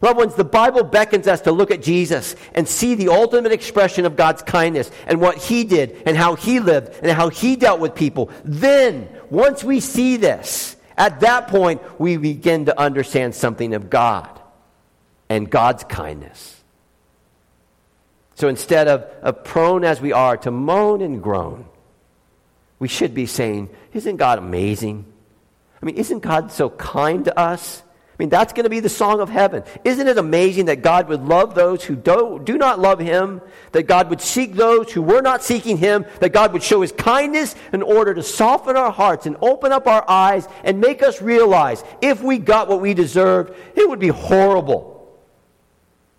Loved 0.00 0.18
ones, 0.18 0.34
the 0.34 0.42
Bible 0.42 0.82
beckons 0.82 1.28
us 1.28 1.42
to 1.42 1.52
look 1.52 1.70
at 1.70 1.80
Jesus 1.80 2.34
and 2.54 2.66
see 2.66 2.96
the 2.96 3.08
ultimate 3.08 3.52
expression 3.52 4.04
of 4.04 4.16
God's 4.16 4.42
kindness 4.42 4.90
and 5.06 5.20
what 5.20 5.36
He 5.36 5.62
did 5.62 6.02
and 6.06 6.16
how 6.16 6.34
He 6.34 6.58
lived 6.58 6.98
and 7.02 7.12
how 7.12 7.28
He 7.28 7.54
dealt 7.54 7.78
with 7.78 7.94
people. 7.94 8.28
Then, 8.44 9.08
once 9.30 9.62
we 9.62 9.78
see 9.78 10.16
this, 10.16 10.74
at 10.96 11.20
that 11.20 11.46
point, 11.46 11.80
we 12.00 12.16
begin 12.16 12.66
to 12.66 12.78
understand 12.78 13.36
something 13.36 13.74
of 13.74 13.90
God 13.90 14.28
and 15.28 15.48
God's 15.48 15.84
kindness. 15.84 16.62
So 18.34 18.48
instead 18.48 18.88
of, 18.88 19.02
of 19.22 19.44
prone 19.44 19.84
as 19.84 20.00
we 20.00 20.12
are 20.12 20.36
to 20.38 20.50
moan 20.50 21.00
and 21.00 21.22
groan, 21.22 21.66
we 22.80 22.88
should 22.88 23.14
be 23.14 23.26
saying, 23.26 23.70
Isn't 23.92 24.16
God 24.16 24.38
amazing? 24.38 25.11
I 25.82 25.86
mean, 25.86 25.96
isn't 25.96 26.20
God 26.20 26.52
so 26.52 26.70
kind 26.70 27.24
to 27.24 27.36
us? 27.38 27.82
I 28.12 28.14
mean, 28.22 28.28
that's 28.28 28.52
going 28.52 28.64
to 28.64 28.70
be 28.70 28.78
the 28.78 28.88
song 28.88 29.20
of 29.20 29.28
heaven. 29.28 29.64
Isn't 29.82 30.06
it 30.06 30.16
amazing 30.16 30.66
that 30.66 30.82
God 30.82 31.08
would 31.08 31.22
love 31.22 31.56
those 31.56 31.82
who 31.82 31.96
do, 31.96 32.40
do 32.44 32.56
not 32.56 32.78
love 32.78 33.00
Him, 33.00 33.40
that 33.72 33.84
God 33.84 34.10
would 34.10 34.20
seek 34.20 34.54
those 34.54 34.92
who 34.92 35.02
were 35.02 35.22
not 35.22 35.42
seeking 35.42 35.76
Him, 35.76 36.04
that 36.20 36.32
God 36.32 36.52
would 36.52 36.62
show 36.62 36.82
His 36.82 36.92
kindness 36.92 37.56
in 37.72 37.82
order 37.82 38.14
to 38.14 38.22
soften 38.22 38.76
our 38.76 38.92
hearts 38.92 39.26
and 39.26 39.36
open 39.40 39.72
up 39.72 39.88
our 39.88 40.08
eyes 40.08 40.46
and 40.62 40.80
make 40.80 41.02
us 41.02 41.20
realize 41.20 41.82
if 42.00 42.22
we 42.22 42.38
got 42.38 42.68
what 42.68 42.80
we 42.80 42.94
deserved, 42.94 43.54
it 43.74 43.88
would 43.88 43.98
be 43.98 44.08
horrible. 44.08 45.18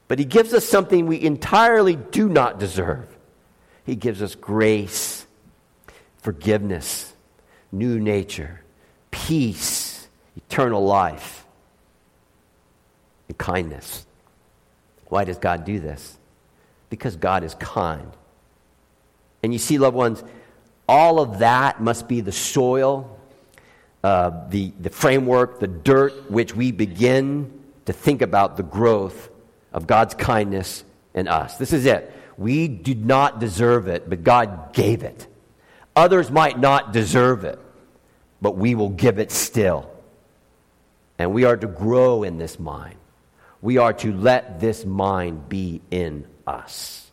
But 0.09 0.19
He 0.19 0.25
gives 0.25 0.53
us 0.53 0.65
something 0.65 1.05
we 1.05 1.21
entirely 1.21 1.95
do 1.95 2.27
not 2.27 2.59
deserve. 2.59 3.07
He 3.85 3.95
gives 3.95 4.21
us 4.21 4.35
grace, 4.35 5.25
forgiveness, 6.17 7.13
new 7.71 7.99
nature 7.99 8.62
peace, 9.13 10.07
eternal 10.35 10.83
life, 10.83 11.45
and 13.29 13.37
kindness. 13.37 14.05
Why 15.05 15.23
does 15.23 15.37
God 15.37 15.63
do 15.63 15.79
this? 15.79 16.17
Because 16.89 17.15
God 17.15 17.43
is 17.43 17.53
kind. 17.53 18.11
And 19.43 19.53
you 19.53 19.59
see, 19.59 19.77
loved 19.77 19.95
ones, 19.95 20.23
all 20.89 21.19
of 21.19 21.39
that 21.39 21.79
must 21.79 22.07
be 22.07 22.21
the 22.21 22.31
soil, 22.31 23.19
uh, 24.03 24.31
the, 24.49 24.73
the 24.79 24.89
framework, 24.89 25.59
the 25.59 25.67
dirt 25.67 26.31
which 26.31 26.55
we 26.55 26.71
begin 26.71 27.61
to 27.85 27.93
think 27.93 28.23
about 28.23 28.57
the 28.57 28.63
growth 28.63 29.29
of 29.71 29.85
God's 29.85 30.15
kindness 30.15 30.83
in 31.13 31.27
us. 31.27 31.57
This 31.57 31.71
is 31.71 31.85
it. 31.85 32.11
We 32.35 32.67
did 32.67 33.05
not 33.05 33.39
deserve 33.39 33.87
it, 33.87 34.09
but 34.09 34.23
God 34.23 34.73
gave 34.73 35.03
it. 35.03 35.27
Others 35.95 36.31
might 36.31 36.57
not 36.57 36.91
deserve 36.91 37.45
it 37.45 37.59
but 38.43 38.57
we 38.57 38.75
will 38.75 38.89
give 38.89 39.19
it 39.19 39.31
still. 39.31 39.89
And 41.17 41.33
we 41.33 41.45
are 41.45 41.55
to 41.55 41.65
grow 41.65 42.23
in 42.23 42.37
this 42.37 42.59
mind. 42.59 42.97
We 43.61 43.77
are 43.77 43.93
to 43.93 44.11
let 44.11 44.59
this 44.59 44.83
mind 44.83 45.47
be 45.47 45.81
in 45.89 46.27
us. 46.45 47.09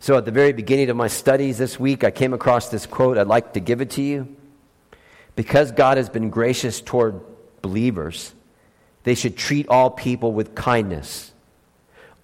So, 0.00 0.16
at 0.16 0.24
the 0.24 0.30
very 0.30 0.54
beginning 0.54 0.88
of 0.88 0.96
my 0.96 1.06
studies 1.08 1.58
this 1.58 1.78
week, 1.78 2.02
I 2.02 2.10
came 2.10 2.32
across 2.32 2.70
this 2.70 2.86
quote. 2.86 3.18
I'd 3.18 3.26
like 3.26 3.52
to 3.52 3.60
give 3.60 3.82
it 3.82 3.90
to 3.90 4.02
you. 4.02 4.34
Because 5.36 5.70
God 5.70 5.98
has 5.98 6.08
been 6.08 6.30
gracious 6.30 6.80
toward 6.80 7.20
believers, 7.60 8.32
they 9.04 9.14
should 9.14 9.36
treat 9.36 9.68
all 9.68 9.90
people 9.90 10.32
with 10.32 10.54
kindness. 10.54 11.30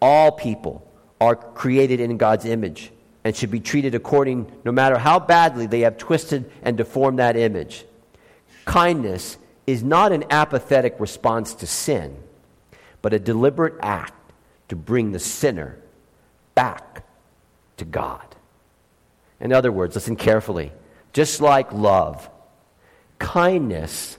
All 0.00 0.32
people 0.32 0.90
are 1.20 1.36
created 1.36 2.00
in 2.00 2.16
God's 2.16 2.46
image 2.46 2.90
and 3.24 3.34
should 3.34 3.50
be 3.50 3.60
treated 3.60 3.94
according, 3.94 4.50
no 4.64 4.72
matter 4.72 4.98
how 4.98 5.18
badly 5.18 5.66
they 5.66 5.80
have 5.80 5.98
twisted 5.98 6.50
and 6.62 6.76
deformed 6.76 7.18
that 7.18 7.36
image. 7.36 7.84
Kindness 8.64 9.38
is 9.66 9.82
not 9.82 10.12
an 10.12 10.24
apathetic 10.30 10.94
response 10.98 11.54
to 11.54 11.66
sin, 11.66 12.16
but 13.02 13.12
a 13.12 13.18
deliberate 13.18 13.74
act 13.80 14.14
to 14.68 14.76
bring 14.76 15.12
the 15.12 15.18
sinner 15.18 15.78
back 16.54 17.04
to 17.76 17.84
God. 17.84 18.24
In 19.40 19.52
other 19.52 19.72
words, 19.72 19.94
listen 19.94 20.16
carefully. 20.16 20.72
Just 21.12 21.40
like 21.40 21.72
love, 21.72 22.28
kindness 23.18 24.18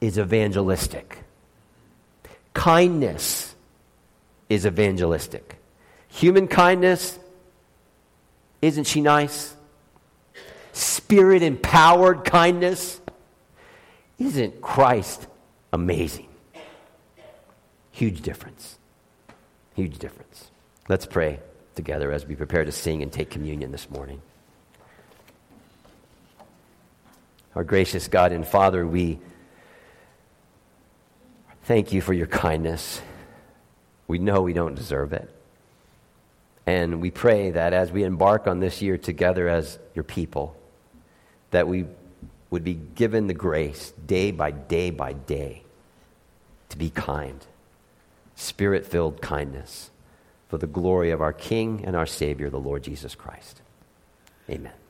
is 0.00 0.18
evangelistic. 0.18 1.18
Kindness 2.54 3.54
is 4.48 4.66
evangelistic. 4.66 5.56
Human 6.08 6.46
kindness 6.48 7.18
isn't 8.62 8.84
she 8.84 9.00
nice? 9.00 9.54
Spirit 10.72 11.42
empowered 11.42 12.24
kindness. 12.24 13.00
Isn't 14.18 14.62
Christ 14.62 15.26
amazing? 15.72 16.28
Huge 17.90 18.22
difference. 18.22 18.78
Huge 19.74 19.98
difference. 19.98 20.50
Let's 20.88 21.06
pray 21.06 21.40
together 21.74 22.12
as 22.12 22.24
we 22.24 22.36
prepare 22.36 22.64
to 22.64 22.72
sing 22.72 23.02
and 23.02 23.12
take 23.12 23.30
communion 23.30 23.72
this 23.72 23.90
morning. 23.90 24.22
Our 27.54 27.64
gracious 27.64 28.08
God 28.08 28.32
and 28.32 28.46
Father, 28.46 28.86
we 28.86 29.18
thank 31.64 31.92
you 31.92 32.00
for 32.00 32.14
your 32.14 32.26
kindness. 32.26 33.02
We 34.06 34.18
know 34.18 34.40
we 34.42 34.52
don't 34.52 34.74
deserve 34.74 35.12
it. 35.12 35.30
And 36.66 37.00
we 37.00 37.10
pray 37.10 37.50
that 37.50 37.72
as 37.72 37.90
we 37.90 38.04
embark 38.04 38.46
on 38.46 38.60
this 38.60 38.80
year 38.80 38.96
together 38.96 39.48
as 39.48 39.78
your 39.94 40.04
people, 40.04 40.56
that 41.50 41.66
we 41.66 41.86
would 42.50 42.64
be 42.64 42.74
given 42.74 43.26
the 43.26 43.34
grace 43.34 43.92
day 44.06 44.30
by 44.30 44.50
day 44.50 44.90
by 44.90 45.12
day 45.12 45.62
to 46.68 46.78
be 46.78 46.90
kind, 46.90 47.44
spirit 48.36 48.86
filled 48.86 49.20
kindness 49.20 49.90
for 50.48 50.58
the 50.58 50.66
glory 50.66 51.10
of 51.10 51.20
our 51.20 51.32
King 51.32 51.82
and 51.84 51.96
our 51.96 52.06
Savior, 52.06 52.50
the 52.50 52.60
Lord 52.60 52.82
Jesus 52.82 53.14
Christ. 53.14 53.62
Amen. 54.48 54.81